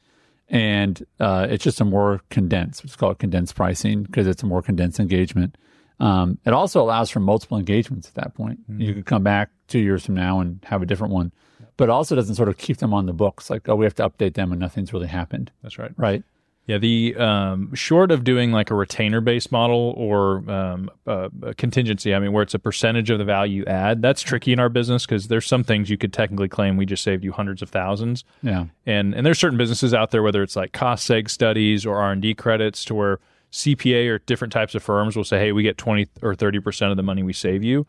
and 0.49 1.05
uh, 1.19 1.47
it's 1.49 1.63
just 1.63 1.81
a 1.81 1.85
more 1.85 2.21
condensed. 2.29 2.83
It's 2.83 2.95
called 2.95 3.19
condensed 3.19 3.55
pricing 3.55 4.03
because 4.03 4.27
it's 4.27 4.43
a 4.43 4.45
more 4.45 4.61
condensed 4.61 4.99
engagement. 4.99 5.57
Um, 5.99 6.37
it 6.45 6.53
also 6.53 6.81
allows 6.81 7.09
for 7.09 7.19
multiple 7.19 7.57
engagements 7.57 8.07
at 8.07 8.15
that 8.15 8.33
point. 8.33 8.59
You 8.77 8.93
could 8.93 9.05
come 9.05 9.23
back 9.23 9.49
two 9.67 9.79
years 9.79 10.05
from 10.05 10.15
now 10.15 10.39
and 10.39 10.59
have 10.65 10.81
a 10.81 10.85
different 10.85 11.13
one, 11.13 11.31
but 11.77 11.85
it 11.85 11.89
also 11.89 12.15
doesn't 12.15 12.35
sort 12.35 12.49
of 12.49 12.57
keep 12.57 12.77
them 12.77 12.93
on 12.93 13.05
the 13.05 13.13
books. 13.13 13.49
Like, 13.49 13.69
oh, 13.69 13.75
we 13.75 13.85
have 13.85 13.95
to 13.95 14.09
update 14.09 14.33
them 14.33 14.51
and 14.51 14.59
nothing's 14.59 14.91
really 14.93 15.07
happened, 15.07 15.51
That's 15.61 15.77
right. 15.77 15.91
right? 15.97 16.23
Yeah, 16.65 16.77
the 16.77 17.13
um, 17.17 17.75
short 17.75 18.09
of 18.09 18.23
doing 18.23 18.53
like 18.53 18.71
a 18.71 18.75
retainer 18.75 19.19
based 19.19 19.51
model 19.51 19.93
or 19.97 20.49
um, 20.49 20.89
uh, 21.05 21.27
a 21.41 21.53
contingency, 21.53 22.15
I 22.15 22.19
mean, 22.19 22.31
where 22.31 22.41
it's 22.41 22.53
a 22.53 22.59
percentage 22.59 23.09
of 23.09 23.19
the 23.19 23.25
value 23.25 23.65
add, 23.65 24.01
that's 24.01 24.21
tricky 24.21 24.53
in 24.53 24.59
our 24.59 24.69
business 24.69 25.05
because 25.05 25.27
there's 25.27 25.45
some 25.45 25.65
things 25.65 25.89
you 25.89 25.97
could 25.97 26.13
technically 26.13 26.47
claim 26.47 26.77
we 26.77 26.85
just 26.85 27.03
saved 27.03 27.21
you 27.21 27.33
hundreds 27.33 27.61
of 27.61 27.69
thousands, 27.69 28.23
Yeah, 28.41 28.67
and 28.85 29.13
and 29.13 29.25
there's 29.25 29.39
certain 29.39 29.57
businesses 29.57 29.93
out 29.93 30.11
there, 30.11 30.23
whether 30.23 30.41
it's 30.41 30.55
like 30.55 30.71
cost 30.71 31.05
seg 31.09 31.29
studies 31.29 31.85
or 31.85 31.97
R 31.97 32.13
and 32.13 32.21
D 32.21 32.33
credits, 32.33 32.85
to 32.85 32.95
where 32.95 33.19
CPA 33.53 34.09
or 34.09 34.17
different 34.19 34.51
types 34.51 34.73
of 34.73 34.81
firms 34.81 35.15
will 35.15 35.23
say, 35.23 35.39
hey, 35.39 35.51
we 35.51 35.63
get 35.63 35.77
twenty 35.77 36.07
or 36.21 36.35
thirty 36.35 36.59
percent 36.59 36.91
of 36.91 36.97
the 36.97 37.03
money 37.03 37.23
we 37.23 37.33
save 37.33 37.63
you, 37.63 37.85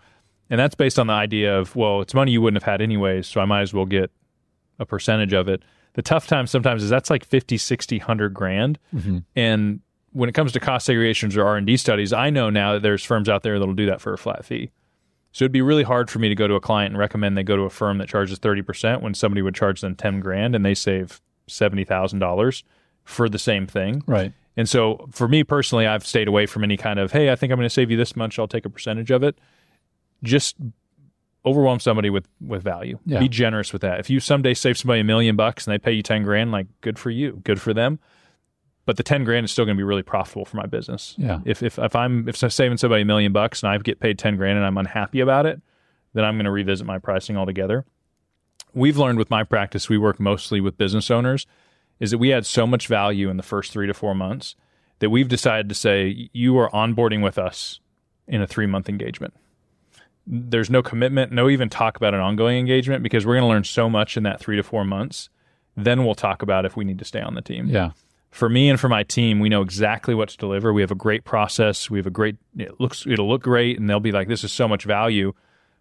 and 0.51 0.61
that's 0.61 0.75
based 0.75 0.99
on 0.99 1.07
the 1.07 1.15
idea 1.15 1.59
of 1.59 1.75
well, 1.75 2.03
it's 2.03 2.15
money 2.15 2.33
you 2.33 2.43
wouldn't 2.43 2.63
have 2.63 2.71
had 2.71 2.83
anyways, 2.83 3.27
so 3.27 3.41
I 3.41 3.47
might 3.47 3.63
as 3.63 3.73
well 3.73 3.87
get 3.87 4.11
a 4.79 4.85
percentage 4.85 5.33
of 5.33 5.49
it. 5.49 5.63
The 5.95 6.03
tough 6.03 6.27
time 6.27 6.47
sometimes 6.47 6.83
is 6.83 6.91
that's 6.91 7.09
like 7.09 7.25
50, 7.25 7.57
60, 7.57 7.99
100 7.99 8.35
grand. 8.35 8.79
Mm-hmm. 8.95 9.19
And 9.37 9.81
when 10.13 10.29
it 10.29 10.33
comes 10.33 10.53
to 10.53 10.61
cost 10.61 10.89
segregations 10.89 11.37
or 11.37 11.47
R&D 11.47 11.77
studies, 11.77 12.13
I 12.13 12.31
know 12.31 12.51
now 12.51 12.73
that 12.75 12.83
there's 12.83 13.05
firms 13.05 13.29
out 13.29 13.43
there 13.43 13.59
that'll 13.59 13.75
do 13.75 13.87
that 13.87 14.01
for 14.01 14.13
a 14.13 14.19
flat 14.19 14.45
fee. 14.45 14.71
So 15.31 15.45
it'd 15.45 15.53
be 15.53 15.63
really 15.63 15.83
hard 15.85 16.11
for 16.11 16.19
me 16.19 16.29
to 16.29 16.35
go 16.35 16.47
to 16.47 16.55
a 16.55 16.61
client 16.61 16.93
and 16.93 16.99
recommend 16.99 17.37
they 17.37 17.43
go 17.43 17.57
to 17.57 17.63
a 17.63 17.71
firm 17.71 17.99
that 17.99 18.09
charges 18.09 18.39
30% 18.39 19.03
when 19.03 19.15
somebody 19.15 19.41
would 19.41 19.55
charge 19.55 19.81
them 19.81 19.95
10 19.95 20.21
grand 20.21 20.55
and 20.55 20.65
they 20.65 20.75
save 20.75 21.21
$70,000 21.49 22.63
for 23.05 23.29
the 23.29 23.39
same 23.39 23.67
thing. 23.67 24.03
Right. 24.07 24.33
And 24.57 24.69
so 24.69 25.09
for 25.11 25.29
me 25.29 25.43
personally, 25.43 25.87
I've 25.87 26.07
stayed 26.07 26.29
away 26.29 26.47
from 26.47 26.63
any 26.65 26.77
kind 26.77 26.99
of, 26.99 27.13
hey, 27.13 27.31
I 27.31 27.37
think 27.37 27.53
I'm 27.53 27.59
going 27.59 27.67
to 27.67 27.75
save 27.75 27.91
you 27.91 27.97
this 27.97 28.15
much, 28.15 28.39
I'll 28.39 28.49
take 28.49 28.65
a 28.65 28.71
percentage 28.71 29.11
of 29.11 29.23
it. 29.23 29.39
Just 30.23 30.57
overwhelm 31.47 31.79
somebody 31.79 32.09
with 32.09 32.27
with 32.41 32.63
value. 32.63 32.99
Yeah. 33.05 33.19
Be 33.19 33.29
generous 33.29 33.73
with 33.73 33.83
that. 33.83 34.01
If 34.01 34.09
you 34.09 34.21
someday 34.21 34.55
save 34.55 34.79
somebody 34.79 35.01
a 35.01 35.05
million 35.05 35.37
bucks 35.37 35.67
and 35.67 35.75
they 35.75 35.79
pay 35.79 35.93
you 35.93 36.03
10 36.03 36.23
grand, 36.23 36.53
like 36.53 36.67
good 36.81 36.99
for 36.99 37.11
you, 37.11 37.41
good 37.45 37.61
for 37.61 37.75
them. 37.75 37.99
But 38.87 38.97
the 38.97 39.03
10 39.03 39.25
grand 39.25 39.45
is 39.45 39.51
still 39.51 39.65
going 39.65 39.77
to 39.77 39.81
be 39.81 39.85
really 39.85 40.03
profitable 40.03 40.45
for 40.45 40.57
my 40.57 40.67
business. 40.67 41.15
Yeah. 41.17 41.41
If 41.45 41.63
if 41.63 41.79
if 41.79 41.97
I'm 41.97 42.29
if 42.29 42.43
I'm 42.43 42.51
saving 42.51 42.79
somebody 42.79 43.03
a 43.03 43.05
million 43.05 43.33
bucks 43.33 43.63
and 43.63 43.71
I 43.71 43.79
get 43.79 44.01
paid 44.01 44.19
10 44.19 44.37
grand 44.37 44.57
and 44.57 44.67
I'm 44.67 44.79
unhappy 44.79 45.21
about 45.21 45.47
it, 45.47 45.61
then 46.13 46.25
I'm 46.25 46.37
going 46.37 46.45
to 46.45 46.51
revisit 46.51 46.87
my 46.87 46.99
pricing 46.99 47.37
altogether. 47.37 47.85
We've 48.73 48.99
learned 48.99 49.19
with 49.19 49.31
my 49.31 49.45
practice, 49.45 49.89
we 49.89 49.99
work 49.99 50.19
mostly 50.19 50.61
with 50.61 50.77
business 50.77 51.11
owners, 51.11 51.47
is 52.01 52.11
that 52.11 52.19
we 52.19 52.33
add 52.33 52.45
so 52.47 52.67
much 52.67 52.87
value 52.89 53.29
in 53.31 53.37
the 53.37 53.43
first 53.43 53.73
three 53.73 53.87
to 53.87 53.95
four 53.95 54.15
months 54.15 54.57
that 54.99 55.11
we've 55.11 55.29
decided 55.29 55.69
to 55.69 55.75
say, 55.75 56.29
you 56.33 56.57
are 56.59 56.71
onboarding 56.71 57.23
with 57.23 57.39
us 57.39 57.81
in 58.27 58.41
a 58.43 58.47
three 58.47 58.67
month 58.67 58.89
engagement. 58.89 59.35
There's 60.27 60.71
no 60.71 60.83
commitment, 60.83 61.33
no 61.33 61.51
even 61.51 61.69
talk 61.69 61.97
about 61.97 62.15
an 62.15 62.21
ongoing 62.21 62.57
engagement 62.59 63.03
because 63.03 63.27
we're 63.27 63.35
going 63.35 63.43
to 63.45 63.49
learn 63.49 63.65
so 63.65 63.91
much 63.91 64.17
in 64.17 64.23
that 64.23 64.41
three 64.41 64.57
to 64.57 64.63
four 64.63 64.85
months. 64.85 65.29
Then 65.77 66.05
we'll 66.05 66.15
talk 66.15 66.41
about 66.41 66.65
if 66.65 66.77
we 66.77 66.85
need 66.85 66.99
to 67.01 67.05
stay 67.05 67.21
on 67.21 67.35
the 67.35 67.43
team 67.43 67.67
Yeah. 67.69 67.91
for 68.31 68.49
me 68.49 68.71
and 68.71 68.81
for 68.81 68.89
my 68.89 69.03
team, 69.03 69.39
we 69.41 69.49
know 69.51 69.61
exactly 69.61 70.15
what 70.15 70.31
to 70.31 70.37
deliver. 70.39 70.73
We 70.73 70.81
have 70.81 70.91
a 70.91 70.95
great 70.97 71.25
process. 71.25 71.91
We 71.91 71.99
have 71.99 72.07
a 72.07 72.11
great 72.11 72.37
it 72.57 72.81
looks 72.81 73.07
it'll 73.07 73.29
look 73.29 73.43
great 73.43 73.79
and 73.79 73.91
they'll 73.91 74.01
be 74.01 74.13
like 74.13 74.29
this 74.29 74.45
is 74.45 74.53
so 74.53 74.67
much 74.67 74.85
value, 74.85 75.35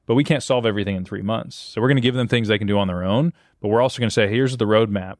but 0.08 0.16
we 0.16 0.26
can't 0.26 0.44
solve 0.44 0.66
everything 0.66 0.98
in 0.98 1.06
3 1.06 1.22
months. 1.22 1.56
So 1.56 1.80
we're 1.82 1.88
going 1.88 1.96
to 1.98 2.02
give 2.02 2.16
them 2.16 2.28
things 2.28 2.50
they 2.50 2.58
can 2.58 2.68
do 2.68 2.78
on 2.78 2.88
their 2.88 3.04
own, 3.04 3.32
but 3.62 3.70
we're 3.70 3.82
also 3.82 4.00
going 4.00 4.10
to 4.10 4.14
say 4.14 4.28
here's 4.28 4.58
the 4.58 4.66
roadmap. 4.66 5.16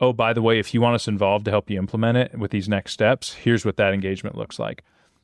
Oh, 0.00 0.12
by 0.12 0.32
the 0.32 0.42
way, 0.42 0.58
if 0.58 0.74
you 0.74 0.80
want 0.80 0.94
us 0.94 1.08
involved 1.08 1.46
to 1.46 1.50
help 1.50 1.70
you 1.70 1.78
implement 1.78 2.18
it 2.18 2.38
with 2.38 2.50
these 2.50 2.68
next 2.68 2.92
steps, 2.92 3.32
here's 3.34 3.64
what 3.64 3.76
that 3.78 3.94
engagement 3.94 4.36
looks 4.36 4.58
like. 4.58 4.82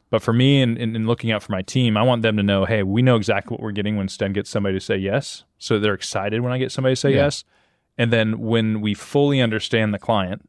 But 0.08 0.22
for 0.22 0.32
me 0.32 0.61
and, 0.62 0.76
and, 0.78 0.94
and 0.96 1.06
looking 1.06 1.30
out 1.30 1.42
for 1.42 1.52
my 1.52 1.62
team, 1.62 1.96
I 1.96 2.02
want 2.02 2.22
them 2.22 2.37
to 2.37 2.42
know, 2.42 2.64
hey, 2.64 2.82
we 2.82 3.02
know 3.02 3.16
exactly 3.16 3.54
what 3.54 3.62
we're 3.62 3.72
getting 3.72 3.96
when 3.96 4.08
Sten 4.08 4.32
gets 4.32 4.50
somebody 4.50 4.78
to 4.78 4.85
say 4.85 4.96
yes. 4.96 5.44
So 5.58 5.78
they're 5.78 5.94
excited 5.94 6.40
when 6.40 6.52
I 6.52 6.58
get 6.58 6.72
somebody 6.72 6.92
to 6.94 7.00
say 7.00 7.11
Yeah. 7.11 7.24
yes. 7.24 7.44
And 7.98 8.12
then 8.12 8.38
when 8.40 8.80
we 8.80 8.94
fully 8.94 9.40
understand 9.40 9.92
the 9.92 9.98
client, 9.98 10.48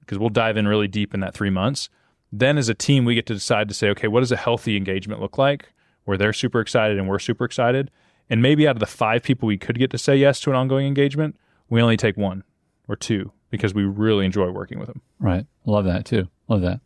because 0.00 0.18
we'll 0.18 0.28
dive 0.30 0.56
in 0.56 0.68
really 0.68 0.88
deep 0.88 1.14
in 1.14 1.20
that 1.20 1.34
three 1.34 1.50
months. 1.50 1.88
Then, 2.32 2.58
as 2.58 2.68
a 2.68 2.74
team, 2.74 3.04
we 3.04 3.14
get 3.14 3.26
to 3.26 3.34
decide 3.34 3.68
to 3.68 3.74
say, 3.74 3.88
okay, 3.90 4.08
what 4.08 4.20
does 4.20 4.32
a 4.32 4.36
healthy 4.36 4.76
engagement 4.76 5.20
look 5.20 5.36
like 5.38 5.72
where 6.04 6.16
they're 6.16 6.32
super 6.32 6.60
excited 6.60 6.98
and 6.98 7.08
we're 7.08 7.18
super 7.18 7.44
excited? 7.44 7.90
And 8.30 8.40
maybe 8.42 8.66
out 8.68 8.76
of 8.76 8.80
the 8.80 8.86
five 8.86 9.22
people 9.22 9.46
we 9.46 9.58
could 9.58 9.78
get 9.78 9.90
to 9.92 9.98
say 9.98 10.16
yes 10.16 10.40
to 10.40 10.50
an 10.50 10.56
ongoing 10.56 10.86
engagement, 10.86 11.36
we 11.68 11.80
only 11.82 11.96
take 11.96 12.16
one 12.16 12.44
or 12.88 12.96
two 12.96 13.32
because 13.50 13.74
we 13.74 13.84
really 13.84 14.24
enjoy 14.24 14.50
working 14.50 14.78
with 14.78 14.88
them. 14.88 15.00
Right. 15.20 15.46
Love 15.64 15.84
that 15.86 16.04
too. 16.04 16.28
Love 16.48 16.62
that. 16.62 16.80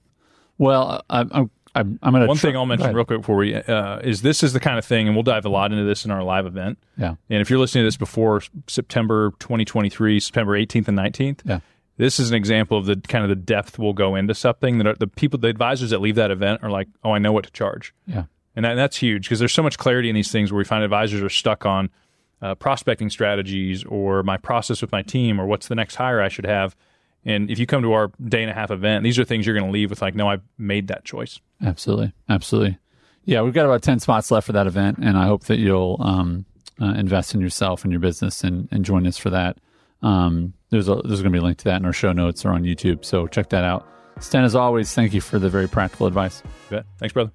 Well, 0.58 1.02
I, 1.08 1.20
I'm 1.30 1.50
I'm 1.74 1.98
I'm 2.02 2.12
gonna 2.12 2.26
One 2.26 2.36
tr- 2.36 2.48
thing 2.48 2.56
I'll 2.56 2.66
mention 2.66 2.94
real 2.94 3.04
quick 3.04 3.20
before 3.20 3.36
we 3.36 3.54
uh, 3.54 3.98
is 4.00 4.22
this 4.22 4.42
is 4.42 4.52
the 4.52 4.60
kind 4.60 4.78
of 4.78 4.84
thing, 4.84 5.06
and 5.06 5.16
we'll 5.16 5.22
dive 5.22 5.44
a 5.44 5.48
lot 5.48 5.72
into 5.72 5.84
this 5.84 6.04
in 6.04 6.10
our 6.10 6.22
live 6.22 6.46
event. 6.46 6.78
Yeah. 6.98 7.14
And 7.28 7.40
if 7.40 7.48
you're 7.48 7.58
listening 7.60 7.82
to 7.82 7.86
this 7.86 7.96
before 7.96 8.42
September 8.66 9.30
2023, 9.38 10.18
September 10.20 10.58
18th 10.58 10.88
and 10.88 10.98
19th, 10.98 11.40
Yeah. 11.44 11.60
this 11.96 12.18
is 12.18 12.28
an 12.30 12.34
example 12.36 12.76
of 12.76 12.86
the 12.86 12.96
kind 12.96 13.22
of 13.24 13.28
the 13.30 13.36
depth 13.36 13.78
we'll 13.78 13.92
go 13.92 14.16
into 14.16 14.34
something 14.34 14.78
that 14.78 14.86
are, 14.86 14.94
the 14.94 15.06
people, 15.06 15.38
the 15.38 15.48
advisors 15.48 15.90
that 15.90 16.00
leave 16.00 16.16
that 16.16 16.30
event 16.30 16.62
are 16.64 16.70
like, 16.70 16.88
oh, 17.04 17.12
I 17.12 17.18
know 17.18 17.32
what 17.32 17.44
to 17.44 17.52
charge. 17.52 17.94
Yeah. 18.06 18.24
And 18.56 18.64
that, 18.64 18.74
that's 18.74 18.96
huge 18.96 19.24
because 19.26 19.38
there's 19.38 19.52
so 19.52 19.62
much 19.62 19.78
clarity 19.78 20.08
in 20.08 20.14
these 20.16 20.32
things 20.32 20.50
where 20.52 20.58
we 20.58 20.64
find 20.64 20.82
advisors 20.82 21.22
are 21.22 21.28
stuck 21.30 21.64
on 21.64 21.88
uh, 22.42 22.54
prospecting 22.54 23.10
strategies 23.10 23.84
or 23.84 24.22
my 24.22 24.36
process 24.36 24.80
with 24.80 24.92
my 24.92 25.02
team 25.02 25.40
or 25.40 25.46
what's 25.46 25.68
the 25.68 25.74
next 25.74 25.96
hire 25.96 26.20
I 26.20 26.28
should 26.28 26.46
have. 26.46 26.76
And 27.24 27.50
if 27.50 27.58
you 27.58 27.66
come 27.66 27.82
to 27.82 27.92
our 27.92 28.10
day 28.22 28.42
and 28.42 28.50
a 28.50 28.54
half 28.54 28.70
event, 28.70 29.04
these 29.04 29.18
are 29.18 29.24
things 29.24 29.46
you're 29.46 29.54
going 29.54 29.66
to 29.66 29.72
leave 29.72 29.90
with 29.90 30.00
like, 30.00 30.14
no, 30.14 30.28
I've 30.28 30.42
made 30.56 30.88
that 30.88 31.04
choice. 31.04 31.38
Absolutely. 31.62 32.12
Absolutely. 32.28 32.78
Yeah, 33.24 33.42
we've 33.42 33.52
got 33.52 33.66
about 33.66 33.82
10 33.82 34.00
spots 34.00 34.30
left 34.30 34.46
for 34.46 34.52
that 34.54 34.66
event, 34.66 34.98
and 34.98 35.18
I 35.18 35.26
hope 35.26 35.44
that 35.44 35.58
you'll 35.58 35.98
um, 36.00 36.46
uh, 36.80 36.94
invest 36.94 37.34
in 37.34 37.40
yourself 37.40 37.84
and 37.84 37.92
your 37.92 38.00
business 38.00 38.42
and, 38.42 38.66
and 38.70 38.84
join 38.84 39.06
us 39.06 39.18
for 39.18 39.30
that. 39.30 39.58
Um, 40.02 40.54
there's 40.70 40.88
a, 40.88 40.94
there's 41.04 41.20
going 41.20 41.32
to 41.32 41.38
be 41.38 41.38
a 41.38 41.42
link 41.42 41.58
to 41.58 41.64
that 41.64 41.76
in 41.76 41.84
our 41.84 41.92
show 41.92 42.12
notes 42.12 42.44
or 42.44 42.50
on 42.50 42.64
YouTube, 42.64 43.04
so 43.04 43.26
check 43.26 43.50
that 43.50 43.64
out. 43.64 43.86
Sten, 44.20 44.44
as 44.44 44.54
always, 44.54 44.92
thank 44.94 45.12
you 45.12 45.20
for 45.20 45.38
the 45.38 45.50
very 45.50 45.68
practical 45.68 46.06
advice. 46.06 46.42
Thanks, 46.98 47.12
brother. 47.12 47.30